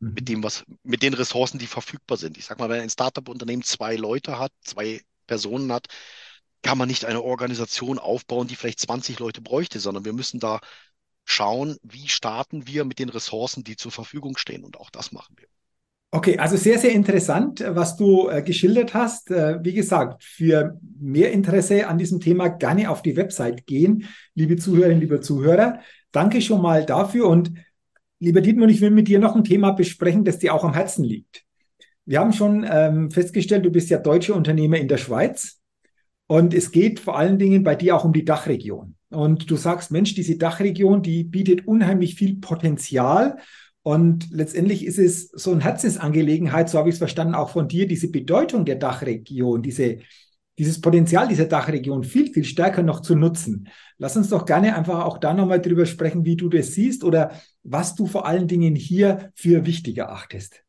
Mhm. 0.00 0.14
Mit 0.14 0.28
dem, 0.28 0.42
was, 0.42 0.64
mit 0.82 1.02
den 1.02 1.14
Ressourcen, 1.14 1.58
die 1.58 1.66
verfügbar 1.66 2.16
sind. 2.16 2.36
Ich 2.36 2.46
sag 2.46 2.58
mal, 2.58 2.68
wenn 2.68 2.80
ein 2.80 2.90
Startup-Unternehmen 2.90 3.62
zwei 3.62 3.96
Leute 3.96 4.38
hat, 4.38 4.52
zwei 4.62 5.02
Personen 5.26 5.72
hat, 5.72 5.86
kann 6.62 6.78
man 6.78 6.88
nicht 6.88 7.04
eine 7.04 7.22
Organisation 7.22 7.98
aufbauen, 7.98 8.48
die 8.48 8.56
vielleicht 8.56 8.80
20 8.80 9.18
Leute 9.18 9.40
bräuchte, 9.40 9.80
sondern 9.80 10.04
wir 10.04 10.12
müssen 10.12 10.40
da 10.40 10.60
schauen, 11.24 11.78
wie 11.82 12.08
starten 12.08 12.66
wir 12.66 12.84
mit 12.84 12.98
den 12.98 13.08
Ressourcen, 13.08 13.64
die 13.64 13.76
zur 13.76 13.92
Verfügung 13.92 14.36
stehen. 14.36 14.64
Und 14.64 14.76
auch 14.78 14.90
das 14.90 15.12
machen 15.12 15.36
wir. 15.38 15.48
Okay, 16.12 16.38
also 16.38 16.56
sehr, 16.56 16.78
sehr 16.80 16.90
interessant, 16.90 17.62
was 17.64 17.96
du 17.96 18.28
äh, 18.28 18.42
geschildert 18.42 18.94
hast. 18.94 19.30
Äh, 19.30 19.62
wie 19.62 19.72
gesagt, 19.72 20.24
für 20.24 20.76
mehr 20.98 21.30
Interesse 21.30 21.86
an 21.86 21.98
diesem 21.98 22.18
Thema 22.18 22.48
gerne 22.48 22.90
auf 22.90 23.02
die 23.02 23.16
Website 23.16 23.64
gehen, 23.64 24.08
liebe 24.34 24.56
Zuhörerinnen, 24.56 25.00
liebe 25.00 25.20
Zuhörer. 25.20 25.78
Danke 26.10 26.40
schon 26.40 26.62
mal 26.62 26.84
dafür. 26.84 27.28
Und 27.28 27.52
lieber 28.18 28.40
Dietmar, 28.40 28.68
ich 28.68 28.80
will 28.80 28.90
mit 28.90 29.06
dir 29.06 29.20
noch 29.20 29.36
ein 29.36 29.44
Thema 29.44 29.70
besprechen, 29.70 30.24
das 30.24 30.40
dir 30.40 30.52
auch 30.52 30.64
am 30.64 30.74
Herzen 30.74 31.04
liegt. 31.04 31.44
Wir 32.06 32.18
haben 32.18 32.32
schon 32.32 32.66
ähm, 32.68 33.12
festgestellt, 33.12 33.64
du 33.64 33.70
bist 33.70 33.88
ja 33.88 33.98
deutscher 33.98 34.34
Unternehmer 34.34 34.78
in 34.78 34.88
der 34.88 34.98
Schweiz. 34.98 35.60
Und 36.26 36.54
es 36.54 36.72
geht 36.72 36.98
vor 36.98 37.16
allen 37.16 37.38
Dingen 37.38 37.62
bei 37.62 37.76
dir 37.76 37.94
auch 37.94 38.04
um 38.04 38.12
die 38.12 38.24
Dachregion. 38.24 38.96
Und 39.10 39.48
du 39.48 39.54
sagst, 39.54 39.92
Mensch, 39.92 40.14
diese 40.14 40.36
Dachregion, 40.36 41.02
die 41.02 41.22
bietet 41.22 41.68
unheimlich 41.68 42.16
viel 42.16 42.36
Potenzial 42.36 43.38
und 43.82 44.30
letztendlich 44.30 44.84
ist 44.84 44.98
es 44.98 45.28
so 45.30 45.52
eine 45.52 45.64
Herzensangelegenheit, 45.64 46.68
so 46.68 46.78
habe 46.78 46.88
ich 46.88 46.94
es 46.94 46.98
verstanden, 46.98 47.34
auch 47.34 47.50
von 47.50 47.66
dir, 47.68 47.86
diese 47.86 48.10
Bedeutung 48.10 48.64
der 48.64 48.76
Dachregion, 48.76 49.62
diese, 49.62 49.98
dieses 50.58 50.80
Potenzial 50.82 51.28
dieser 51.28 51.46
Dachregion 51.46 52.04
viel, 52.04 52.30
viel 52.30 52.44
stärker 52.44 52.82
noch 52.82 53.00
zu 53.00 53.14
nutzen. 53.14 53.68
Lass 53.96 54.16
uns 54.16 54.28
doch 54.28 54.44
gerne 54.44 54.76
einfach 54.76 55.04
auch 55.04 55.16
da 55.16 55.32
nochmal 55.32 55.62
drüber 55.62 55.86
sprechen, 55.86 56.26
wie 56.26 56.36
du 56.36 56.50
das 56.50 56.72
siehst 56.72 57.04
oder 57.04 57.32
was 57.62 57.94
du 57.94 58.06
vor 58.06 58.26
allen 58.26 58.48
Dingen 58.48 58.74
hier 58.74 59.32
für 59.34 59.64
wichtig 59.64 59.96
erachtest. 59.96 60.62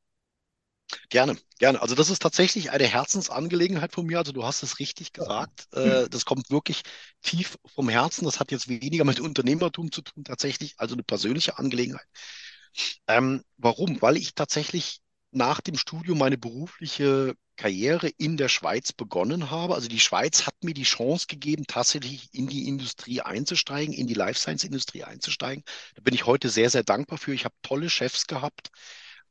Gerne, 1.10 1.38
gerne. 1.60 1.82
Also 1.82 1.96
das 1.96 2.10
ist 2.10 2.22
tatsächlich 2.22 2.72
eine 2.72 2.86
Herzensangelegenheit 2.86 3.94
von 3.94 4.06
mir. 4.06 4.20
Also 4.20 4.32
du 4.32 4.44
hast 4.44 4.64
es 4.64 4.80
richtig 4.80 5.14
gesagt. 5.14 5.68
Äh, 5.74 6.10
das 6.10 6.26
kommt 6.26 6.50
wirklich 6.50 6.84
tief 7.22 7.58
vom 7.66 7.90
Herzen. 7.90 8.26
Das 8.26 8.40
hat 8.40 8.52
jetzt 8.52 8.68
weniger 8.68 9.06
mit 9.06 9.20
Unternehmertum 9.20 9.92
zu 9.92 10.02
tun, 10.02 10.24
tatsächlich. 10.24 10.76
Also 10.78 10.96
eine 10.96 11.04
persönliche 11.04 11.58
Angelegenheit. 11.58 12.08
Ähm, 13.08 13.44
warum? 13.58 14.02
Weil 14.02 14.18
ich 14.18 14.36
tatsächlich 14.36 15.02
nach 15.32 15.62
dem 15.62 15.78
Studium 15.78 16.18
meine 16.18 16.38
berufliche 16.38 17.36
Karriere 17.56 18.10
in 18.18 18.38
der 18.38 18.50
Schweiz 18.50 18.92
begonnen 18.92 19.52
habe. 19.52 19.76
Also 19.76 19.88
die 19.88 20.00
Schweiz 20.00 20.48
hat 20.48 20.56
mir 20.64 20.74
die 20.74 20.84
Chance 20.84 21.28
gegeben, 21.28 21.66
tatsächlich 21.68 22.30
in 22.34 22.48
die 22.48 22.68
Industrie 22.68 23.22
einzusteigen, 23.22 23.94
in 23.94 24.08
die 24.08 24.14
Life 24.14 24.40
Science 24.40 24.64
Industrie 24.64 25.04
einzusteigen. 25.04 25.64
Da 25.96 26.02
bin 26.02 26.14
ich 26.14 26.26
heute 26.26 26.50
sehr, 26.50 26.70
sehr 26.70 26.84
dankbar 26.84 27.18
für. 27.18 27.34
Ich 27.34 27.46
habe 27.46 27.56
tolle 27.62 27.90
Chefs 27.90 28.26
gehabt, 28.28 28.72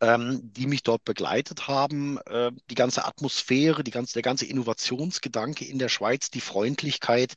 ähm, 0.00 0.40
die 0.42 0.66
mich 0.66 0.83
dort 0.83 1.05
begleitet 1.05 1.68
haben. 1.68 2.18
Äh, 2.26 2.53
die 2.70 2.74
ganze 2.74 3.05
Atmosphäre, 3.05 3.85
die 3.85 3.90
ganze, 3.90 4.14
der 4.14 4.22
ganze 4.22 4.46
Innovationsgedanke 4.46 5.64
in 5.64 5.79
der 5.79 5.88
Schweiz, 5.88 6.31
die 6.31 6.40
Freundlichkeit, 6.40 7.35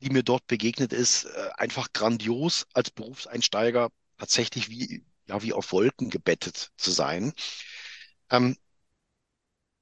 die 0.00 0.10
mir 0.10 0.22
dort 0.22 0.46
begegnet 0.46 0.92
ist, 0.92 1.24
äh, 1.26 1.50
einfach 1.58 1.92
grandios 1.92 2.66
als 2.72 2.90
Berufseinsteiger 2.90 3.90
tatsächlich 4.18 4.70
wie, 4.70 5.04
ja, 5.30 5.42
wie 5.42 5.52
auf 5.52 5.72
Wolken 5.72 6.10
gebettet 6.10 6.70
zu 6.76 6.90
sein. 6.90 7.32
Ähm, 8.30 8.56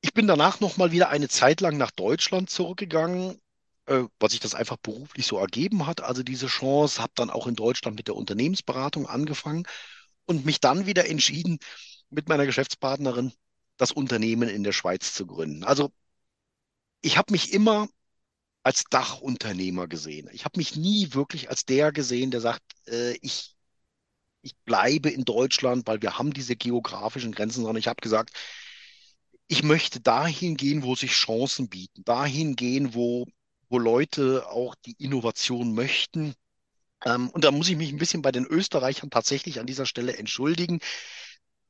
ich 0.01 0.13
bin 0.15 0.27
danach 0.27 0.61
noch 0.61 0.77
mal 0.77 0.93
wieder 0.93 1.09
eine 1.09 1.29
Zeit 1.29 1.61
lang 1.61 1.77
nach 1.77 1.91
Deutschland 1.91 2.51
zurückgegangen, 2.51 3.41
äh, 3.87 4.05
weil 4.21 4.31
sich 4.31 4.41
das 4.41 4.55
einfach 4.55 4.77
beruflich 4.77 5.27
so 5.27 5.39
ergeben 5.39 5.87
hat. 5.87 6.03
Also 6.03 6.23
diese 6.23 6.47
Chance, 6.47 7.03
habe 7.03 7.13
dann 7.17 7.31
auch 7.31 7.47
in 7.47 7.57
Deutschland 7.57 7.97
mit 7.97 8.09
der 8.09 8.17
Unternehmensberatung 8.17 9.07
angefangen 9.09 9.65
und 10.27 10.45
mich 10.47 10.61
dann 10.61 10.87
wieder 10.87 11.09
entschieden, 11.09 11.59
mit 12.11 12.29
meiner 12.29 12.47
Geschäftspartnerin 12.47 13.33
das 13.79 13.93
Unternehmen 13.93 14.49
in 14.49 14.65
der 14.65 14.73
Schweiz 14.73 15.15
zu 15.15 15.27
gründen. 15.27 15.65
Also 15.65 15.91
ich 17.01 17.17
habe 17.17 17.33
mich 17.33 17.53
immer 17.53 17.89
als 18.63 18.85
Dachunternehmer 18.91 19.89
gesehen. 19.89 20.29
Ich 20.33 20.45
habe 20.45 20.59
mich 20.59 20.77
nie 20.77 21.15
wirklich 21.15 21.49
als 21.51 21.65
der 21.65 21.93
gesehen, 21.93 22.31
der 22.31 22.41
sagt, 22.41 22.63
äh, 22.89 23.15
ich 23.23 23.58
ich 24.49 24.57
bleibe 24.65 25.11
in 25.11 25.25
Deutschland, 25.25 25.87
weil 25.87 26.01
wir 26.03 26.19
haben 26.19 26.33
diese 26.33 26.57
geografischen 26.57 27.33
Grenzen, 27.33 27.63
sondern 27.63 27.77
ich 27.77 27.89
habe 27.89 28.01
gesagt, 28.01 28.31
ich 29.47 29.63
möchte 29.63 30.01
dahin 30.01 30.57
gehen, 30.57 30.83
wo 30.83 30.95
sich 30.95 31.13
Chancen 31.13 31.69
bieten, 31.69 32.05
dahin 32.05 32.57
gehen, 32.57 32.95
wo, 32.95 33.27
wo 33.69 33.79
Leute 33.79 34.49
auch 34.49 34.75
die 34.75 34.97
Innovation 34.99 35.75
möchten. 35.75 36.35
Ähm, 37.05 37.31
und 37.31 37.45
da 37.45 37.51
muss 37.51 37.69
ich 37.69 37.77
mich 37.77 37.91
ein 37.93 37.99
bisschen 37.99 38.23
bei 38.23 38.33
den 38.33 38.47
Österreichern 38.47 39.11
tatsächlich 39.11 39.61
an 39.61 39.67
dieser 39.67 39.87
Stelle 39.87 40.17
entschuldigen. 40.17 40.81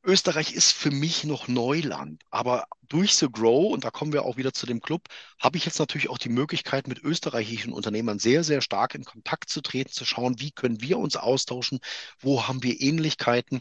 Österreich 0.04 0.52
ist 0.52 0.72
für 0.72 0.90
mich 0.90 1.24
noch 1.24 1.48
Neuland, 1.48 2.22
aber 2.30 2.66
durch 2.88 3.14
The 3.16 3.28
Grow, 3.30 3.72
und 3.72 3.84
da 3.84 3.90
kommen 3.90 4.12
wir 4.12 4.24
auch 4.24 4.36
wieder 4.36 4.52
zu 4.52 4.64
dem 4.66 4.80
Club, 4.80 5.08
habe 5.38 5.58
ich 5.58 5.66
jetzt 5.66 5.78
natürlich 5.78 6.08
auch 6.08 6.18
die 6.18 6.28
Möglichkeit, 6.30 6.88
mit 6.88 7.02
österreichischen 7.02 7.72
Unternehmern 7.72 8.18
sehr, 8.18 8.44
sehr 8.44 8.62
stark 8.62 8.94
in 8.94 9.04
Kontakt 9.04 9.50
zu 9.50 9.60
treten, 9.60 9.92
zu 9.92 10.04
schauen, 10.04 10.40
wie 10.40 10.50
können 10.52 10.80
wir 10.80 10.98
uns 10.98 11.16
austauschen, 11.16 11.80
wo 12.20 12.48
haben 12.48 12.62
wir 12.62 12.80
Ähnlichkeiten. 12.80 13.60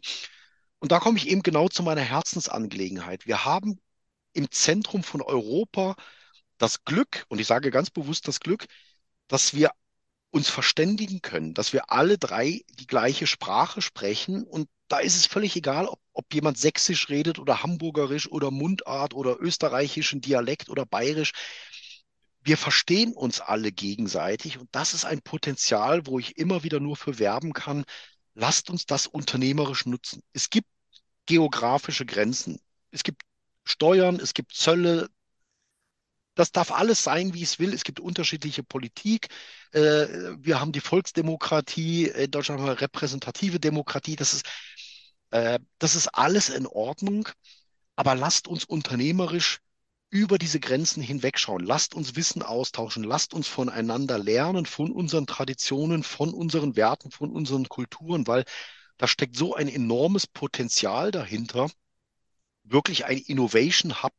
Und 0.79 0.91
da 0.91 0.99
komme 0.99 1.17
ich 1.17 1.27
eben 1.27 1.43
genau 1.43 1.67
zu 1.69 1.83
meiner 1.83 2.01
Herzensangelegenheit. 2.01 3.25
Wir 3.27 3.45
haben 3.45 3.79
im 4.33 4.51
Zentrum 4.51 5.03
von 5.03 5.21
Europa 5.21 5.95
das 6.57 6.83
Glück, 6.85 7.25
und 7.29 7.39
ich 7.39 7.47
sage 7.47 7.71
ganz 7.71 7.89
bewusst 7.89 8.27
das 8.27 8.39
Glück, 8.39 8.67
dass 9.27 9.53
wir 9.53 9.71
uns 10.31 10.49
verständigen 10.49 11.21
können, 11.21 11.53
dass 11.53 11.73
wir 11.73 11.91
alle 11.91 12.17
drei 12.17 12.63
die 12.79 12.87
gleiche 12.87 13.27
Sprache 13.27 13.81
sprechen 13.81 14.43
und 14.43 14.69
da 14.87 14.99
ist 14.99 15.15
es 15.15 15.25
völlig 15.25 15.55
egal, 15.55 15.87
ob, 15.87 15.99
ob 16.17 16.33
jemand 16.33 16.57
sächsisch 16.57 17.09
redet 17.09 17.37
oder 17.39 17.61
hamburgerisch 17.63 18.29
oder 18.29 18.49
Mundart 18.51 19.13
oder 19.13 19.39
österreichischen 19.39 20.19
Dialekt 20.19 20.69
oder 20.69 20.85
bayerisch. 20.85 21.31
Wir 22.41 22.57
verstehen 22.57 23.13
uns 23.13 23.39
alle 23.39 23.71
gegenseitig 23.71 24.57
und 24.57 24.67
das 24.71 24.93
ist 24.93 25.05
ein 25.05 25.21
Potenzial, 25.21 26.07
wo 26.07 26.17
ich 26.17 26.37
immer 26.37 26.63
wieder 26.63 26.79
nur 26.79 26.95
für 26.95 27.19
werben 27.19 27.53
kann. 27.53 27.85
Lasst 28.33 28.69
uns 28.69 28.85
das 28.85 29.05
unternehmerisch 29.05 29.85
nutzen. 29.85 30.21
Es 30.33 30.49
gibt 30.49 30.69
geografische 31.27 32.05
Grenzen. 32.05 32.59
Es 32.91 33.03
gibt 33.03 33.21
Steuern, 33.63 34.15
es 34.19 34.33
gibt 34.33 34.53
Zölle, 34.53 35.09
das 36.37 36.51
darf 36.51 36.71
alles 36.71 37.03
sein, 37.03 37.33
wie 37.33 37.41
es 37.41 37.57
will. 37.59 37.73
Es 37.73 37.83
gibt 37.83 37.99
unterschiedliche 37.99 38.63
Politik. 38.63 39.29
Äh, 39.71 40.07
wir 40.37 40.61
haben 40.61 40.71
die 40.71 40.81
Volksdemokratie, 40.81 42.05
in 42.07 42.31
Deutschland 42.31 42.61
haben 42.61 42.67
wir 42.67 42.79
repräsentative 42.79 43.59
Demokratie. 43.59 44.15
Das 44.15 44.33
ist, 44.33 44.45
äh, 45.31 45.59
das 45.79 45.95
ist 45.95 46.07
alles 46.09 46.49
in 46.49 46.67
Ordnung. 46.67 47.29
Aber 47.95 48.15
lasst 48.15 48.47
uns 48.47 48.63
unternehmerisch 48.63 49.59
über 50.09 50.37
diese 50.37 50.59
Grenzen 50.59 51.01
hinwegschauen. 51.01 51.65
Lasst 51.65 51.93
uns 51.93 52.15
Wissen 52.15 52.41
austauschen. 52.41 53.03
Lasst 53.03 53.33
uns 53.33 53.47
voneinander 53.47 54.17
lernen, 54.17 54.65
von 54.65 54.91
unseren 54.91 55.27
Traditionen, 55.27 56.03
von 56.03 56.33
unseren 56.33 56.75
Werten, 56.75 57.11
von 57.11 57.31
unseren 57.31 57.67
Kulturen, 57.67 58.27
weil 58.27 58.45
da 58.97 59.07
steckt 59.07 59.35
so 59.35 59.53
ein 59.55 59.67
enormes 59.67 60.27
Potenzial 60.27 61.11
dahinter, 61.11 61.69
wirklich 62.63 63.05
ein 63.05 63.17
Innovation 63.17 64.01
Hub 64.03 64.13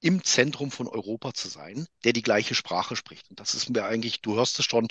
im 0.00 0.24
Zentrum 0.24 0.70
von 0.70 0.88
Europa 0.88 1.32
zu 1.32 1.48
sein, 1.48 1.86
der 2.04 2.12
die 2.12 2.22
gleiche 2.22 2.54
Sprache 2.54 2.96
spricht. 2.96 3.30
Und 3.30 3.40
das 3.40 3.54
ist 3.54 3.70
mir 3.70 3.84
eigentlich, 3.84 4.20
du 4.20 4.34
hörst 4.34 4.58
es 4.58 4.64
schon 4.64 4.88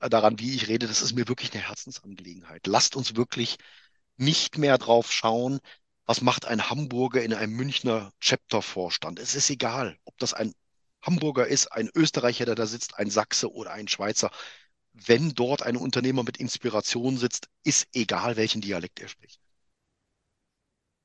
äh, 0.00 0.08
daran, 0.08 0.38
wie 0.38 0.54
ich 0.54 0.68
rede, 0.68 0.86
das 0.86 1.02
ist 1.02 1.14
mir 1.14 1.28
wirklich 1.28 1.52
eine 1.52 1.62
Herzensangelegenheit. 1.62 2.66
Lasst 2.66 2.96
uns 2.96 3.16
wirklich 3.16 3.58
nicht 4.18 4.58
mehr 4.58 4.78
drauf 4.78 5.12
schauen, 5.12 5.60
was 6.06 6.22
macht 6.22 6.46
ein 6.46 6.70
Hamburger 6.70 7.22
in 7.22 7.34
einem 7.34 7.54
Münchner 7.54 8.12
Chapter-Vorstand. 8.20 9.18
Es 9.18 9.34
ist 9.34 9.50
egal, 9.50 9.96
ob 10.04 10.16
das 10.18 10.34
ein 10.34 10.52
Hamburger 11.02 11.46
ist, 11.46 11.72
ein 11.72 11.90
Österreicher, 11.94 12.44
der 12.44 12.54
da 12.54 12.66
sitzt, 12.66 12.98
ein 12.98 13.10
Sachse 13.10 13.52
oder 13.52 13.72
ein 13.72 13.88
Schweizer. 13.88 14.30
Wenn 14.92 15.34
dort 15.34 15.62
ein 15.62 15.76
Unternehmer 15.76 16.24
mit 16.24 16.38
Inspiration 16.38 17.16
sitzt, 17.16 17.48
ist 17.62 17.86
egal, 17.92 18.36
welchen 18.36 18.60
Dialekt 18.60 19.00
er 19.00 19.08
spricht. 19.08 19.40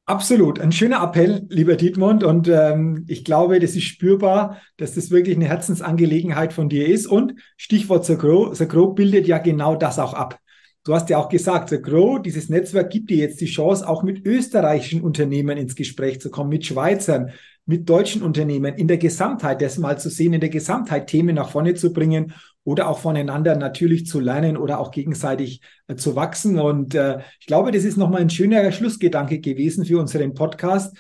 Absolut, 0.06 0.60
ein 0.60 0.74
schöner 0.74 1.02
Appell, 1.02 1.46
lieber 1.50 1.78
Dietmund. 1.78 2.26
Und 2.26 2.50
ähm, 2.50 3.06
ich 3.08 3.24
glaube, 3.24 3.60
das 3.60 3.76
ist 3.76 3.84
spürbar, 3.84 4.62
dass 4.76 4.96
das 4.96 5.12
wirklich 5.12 5.38
eine 5.38 5.48
Herzensangelegenheit 5.48 6.52
von 6.52 6.68
dir 6.68 6.88
ist. 6.88 7.08
Und 7.08 7.36
Stichwort 7.56 8.06
The 8.06 8.18
Grow 8.18 8.96
bildet 8.96 9.28
ja 9.28 9.38
genau 9.38 9.76
das 9.76 10.00
auch 10.00 10.14
ab. 10.14 10.40
Du 10.84 10.94
hast 10.94 11.10
ja 11.10 11.18
auch 11.18 11.30
gesagt, 11.30 11.70
The 11.70 11.82
Grow, 11.82 12.22
dieses 12.22 12.50
Netzwerk 12.50 12.90
gibt 12.90 13.10
dir 13.10 13.18
jetzt 13.18 13.40
die 13.40 13.46
Chance, 13.46 13.88
auch 13.88 14.04
mit 14.04 14.26
österreichischen 14.26 15.02
Unternehmen 15.02 15.58
ins 15.58 15.76
Gespräch 15.76 16.20
zu 16.20 16.30
kommen, 16.30 16.50
mit 16.50 16.66
Schweizern, 16.66 17.32
mit 17.66 17.88
deutschen 17.88 18.22
Unternehmen, 18.22 18.76
in 18.76 18.90
der 18.90 18.98
Gesamtheit, 18.98 19.62
das 19.62 19.78
mal 19.78 19.98
zu 19.98 20.10
sehen, 20.10 20.34
in 20.34 20.42
der 20.42 20.50
Gesamtheit 20.50 21.08
Themen 21.08 21.36
nach 21.36 21.50
vorne 21.50 21.74
zu 21.76 21.94
bringen 21.94 22.34
oder 22.66 22.90
auch 22.90 23.00
voneinander 23.00 23.56
natürlich 23.56 24.06
zu 24.08 24.20
lernen 24.20 24.58
oder 24.58 24.80
auch 24.80 24.92
gegenseitig 24.92 25.62
äh, 25.88 25.96
zu 25.96 26.18
wachsen. 26.18 26.60
Und 26.60 26.96
äh, 26.96 27.20
ich 27.40 27.48
glaube, 27.48 27.72
das 27.72 27.86
ist 27.86 27.98
nochmal 27.98 28.22
ein 28.22 28.30
schöner 28.30 28.70
Schlussgedanke 28.74 29.40
gewesen 29.40 29.86
für 29.86 30.00
unseren 30.00 30.34
Podcast. 30.34 30.98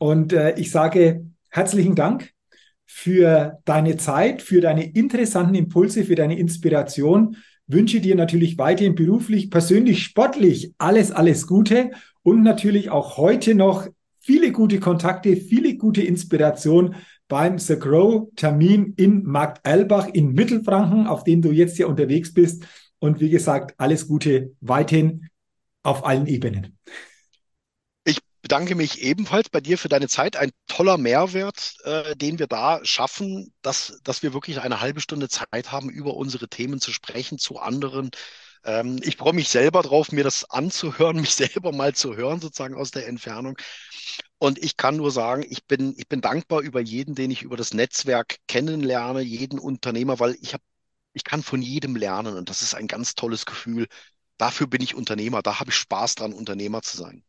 Und 0.00 0.32
äh, 0.32 0.58
ich 0.58 0.72
sage 0.72 1.24
herzlichen 1.50 1.94
Dank 1.94 2.32
für 2.84 3.58
deine 3.64 3.96
Zeit, 3.96 4.42
für 4.42 4.60
deine 4.60 4.92
interessanten 4.92 5.54
Impulse, 5.54 6.04
für 6.04 6.16
deine 6.16 6.36
Inspiration. 6.36 7.36
Wünsche 7.72 8.00
dir 8.00 8.16
natürlich 8.16 8.58
weiterhin 8.58 8.94
beruflich, 8.94 9.50
persönlich, 9.50 10.02
sportlich 10.02 10.72
alles, 10.78 11.12
alles 11.12 11.46
Gute 11.46 11.90
und 12.22 12.42
natürlich 12.42 12.90
auch 12.90 13.16
heute 13.16 13.54
noch 13.54 13.86
viele 14.18 14.52
gute 14.52 14.80
Kontakte, 14.80 15.36
viele 15.36 15.76
gute 15.76 16.02
Inspiration 16.02 16.96
beim 17.28 17.58
The 17.58 17.78
Grow 17.78 18.28
Termin 18.34 18.94
in 18.96 19.24
Markt 19.24 19.64
Albach 19.64 20.08
in 20.08 20.32
Mittelfranken, 20.32 21.06
auf 21.06 21.24
dem 21.24 21.42
du 21.42 21.52
jetzt 21.52 21.76
hier 21.76 21.88
unterwegs 21.88 22.34
bist. 22.34 22.66
Und 22.98 23.20
wie 23.20 23.30
gesagt, 23.30 23.74
alles 23.78 24.08
Gute 24.08 24.52
weiterhin 24.60 25.28
auf 25.82 26.04
allen 26.04 26.26
Ebenen. 26.26 26.76
Ich 28.50 28.52
bedanke 28.56 28.74
mich 28.74 29.00
ebenfalls 29.02 29.48
bei 29.48 29.60
dir 29.60 29.78
für 29.78 29.88
deine 29.88 30.08
Zeit. 30.08 30.34
Ein 30.34 30.50
toller 30.66 30.98
Mehrwert, 30.98 31.76
äh, 31.84 32.16
den 32.16 32.40
wir 32.40 32.48
da 32.48 32.80
schaffen, 32.84 33.54
dass, 33.62 34.00
dass 34.02 34.24
wir 34.24 34.34
wirklich 34.34 34.60
eine 34.60 34.80
halbe 34.80 35.00
Stunde 35.00 35.28
Zeit 35.28 35.70
haben, 35.70 35.88
über 35.88 36.16
unsere 36.16 36.48
Themen 36.48 36.80
zu 36.80 36.90
sprechen, 36.92 37.38
zu 37.38 37.60
anderen. 37.60 38.10
Ähm, 38.64 38.98
ich 39.04 39.16
freue 39.18 39.34
mich 39.34 39.48
selber 39.50 39.82
drauf, 39.82 40.10
mir 40.10 40.24
das 40.24 40.50
anzuhören, 40.50 41.14
mich 41.20 41.36
selber 41.36 41.70
mal 41.70 41.94
zu 41.94 42.16
hören, 42.16 42.40
sozusagen 42.40 42.74
aus 42.74 42.90
der 42.90 43.06
Entfernung. 43.06 43.56
Und 44.38 44.58
ich 44.58 44.76
kann 44.76 44.96
nur 44.96 45.12
sagen, 45.12 45.44
ich 45.48 45.64
bin, 45.66 45.94
ich 45.96 46.08
bin 46.08 46.20
dankbar 46.20 46.60
über 46.60 46.80
jeden, 46.80 47.14
den 47.14 47.30
ich 47.30 47.42
über 47.42 47.56
das 47.56 47.72
Netzwerk 47.72 48.38
kennenlerne, 48.48 49.20
jeden 49.20 49.60
Unternehmer, 49.60 50.18
weil 50.18 50.36
ich 50.40 50.54
habe, 50.54 50.64
ich 51.12 51.22
kann 51.22 51.44
von 51.44 51.62
jedem 51.62 51.94
lernen 51.94 52.36
und 52.36 52.50
das 52.50 52.62
ist 52.62 52.74
ein 52.74 52.88
ganz 52.88 53.14
tolles 53.14 53.46
Gefühl. 53.46 53.86
Dafür 54.38 54.66
bin 54.66 54.82
ich 54.82 54.96
Unternehmer, 54.96 55.40
da 55.42 55.60
habe 55.60 55.70
ich 55.70 55.76
Spaß 55.76 56.16
dran, 56.16 56.32
Unternehmer 56.32 56.82
zu 56.82 56.96
sein. 56.96 57.22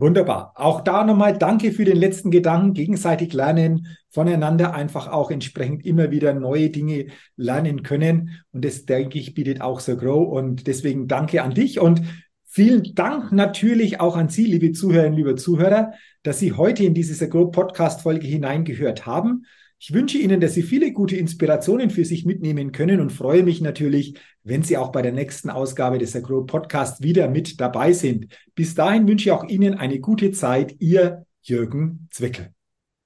Wunderbar. 0.00 0.52
Auch 0.54 0.82
da 0.82 1.04
nochmal 1.04 1.36
danke 1.36 1.72
für 1.72 1.84
den 1.84 1.96
letzten 1.96 2.30
Gedanken. 2.30 2.72
Gegenseitig 2.72 3.32
lernen, 3.32 3.88
voneinander 4.10 4.72
einfach 4.72 5.08
auch 5.08 5.32
entsprechend 5.32 5.84
immer 5.84 6.12
wieder 6.12 6.34
neue 6.34 6.70
Dinge 6.70 7.06
lernen 7.36 7.82
können. 7.82 8.40
Und 8.52 8.64
das, 8.64 8.84
denke 8.84 9.18
ich, 9.18 9.34
bietet 9.34 9.60
auch 9.60 9.80
So 9.80 9.96
Grow. 9.96 10.28
Und 10.28 10.68
deswegen 10.68 11.08
danke 11.08 11.42
an 11.42 11.52
dich. 11.52 11.80
Und 11.80 12.02
Vielen 12.50 12.94
Dank 12.94 13.30
natürlich 13.30 14.00
auch 14.00 14.16
an 14.16 14.30
Sie, 14.30 14.46
liebe 14.46 14.72
Zuhörerinnen, 14.72 15.16
liebe 15.16 15.36
Zuhörer, 15.36 15.92
dass 16.22 16.38
Sie 16.38 16.54
heute 16.54 16.82
in 16.82 16.94
diese 16.94 17.28
Grow 17.28 17.52
Podcast 17.52 18.00
Folge 18.00 18.26
hineingehört 18.26 19.04
haben. 19.04 19.44
Ich 19.80 19.92
wünsche 19.92 20.18
Ihnen, 20.18 20.40
dass 20.40 20.54
Sie 20.54 20.62
viele 20.62 20.92
gute 20.92 21.16
Inspirationen 21.16 21.90
für 21.90 22.04
sich 22.04 22.24
mitnehmen 22.24 22.72
können 22.72 23.00
und 23.00 23.12
freue 23.12 23.44
mich 23.44 23.60
natürlich, 23.60 24.18
wenn 24.42 24.62
Sie 24.62 24.76
auch 24.76 24.90
bei 24.90 25.02
der 25.02 25.12
nächsten 25.12 25.50
Ausgabe 25.50 25.98
des 25.98 26.16
Agro 26.16 26.44
Podcast 26.44 27.02
wieder 27.02 27.28
mit 27.28 27.60
dabei 27.60 27.92
sind. 27.92 28.26
Bis 28.56 28.74
dahin 28.74 29.06
wünsche 29.06 29.28
ich 29.28 29.32
auch 29.32 29.44
Ihnen 29.44 29.74
eine 29.74 30.00
gute 30.00 30.32
Zeit. 30.32 30.74
Ihr 30.80 31.24
Jürgen 31.42 32.08
Zwickel. 32.10 32.57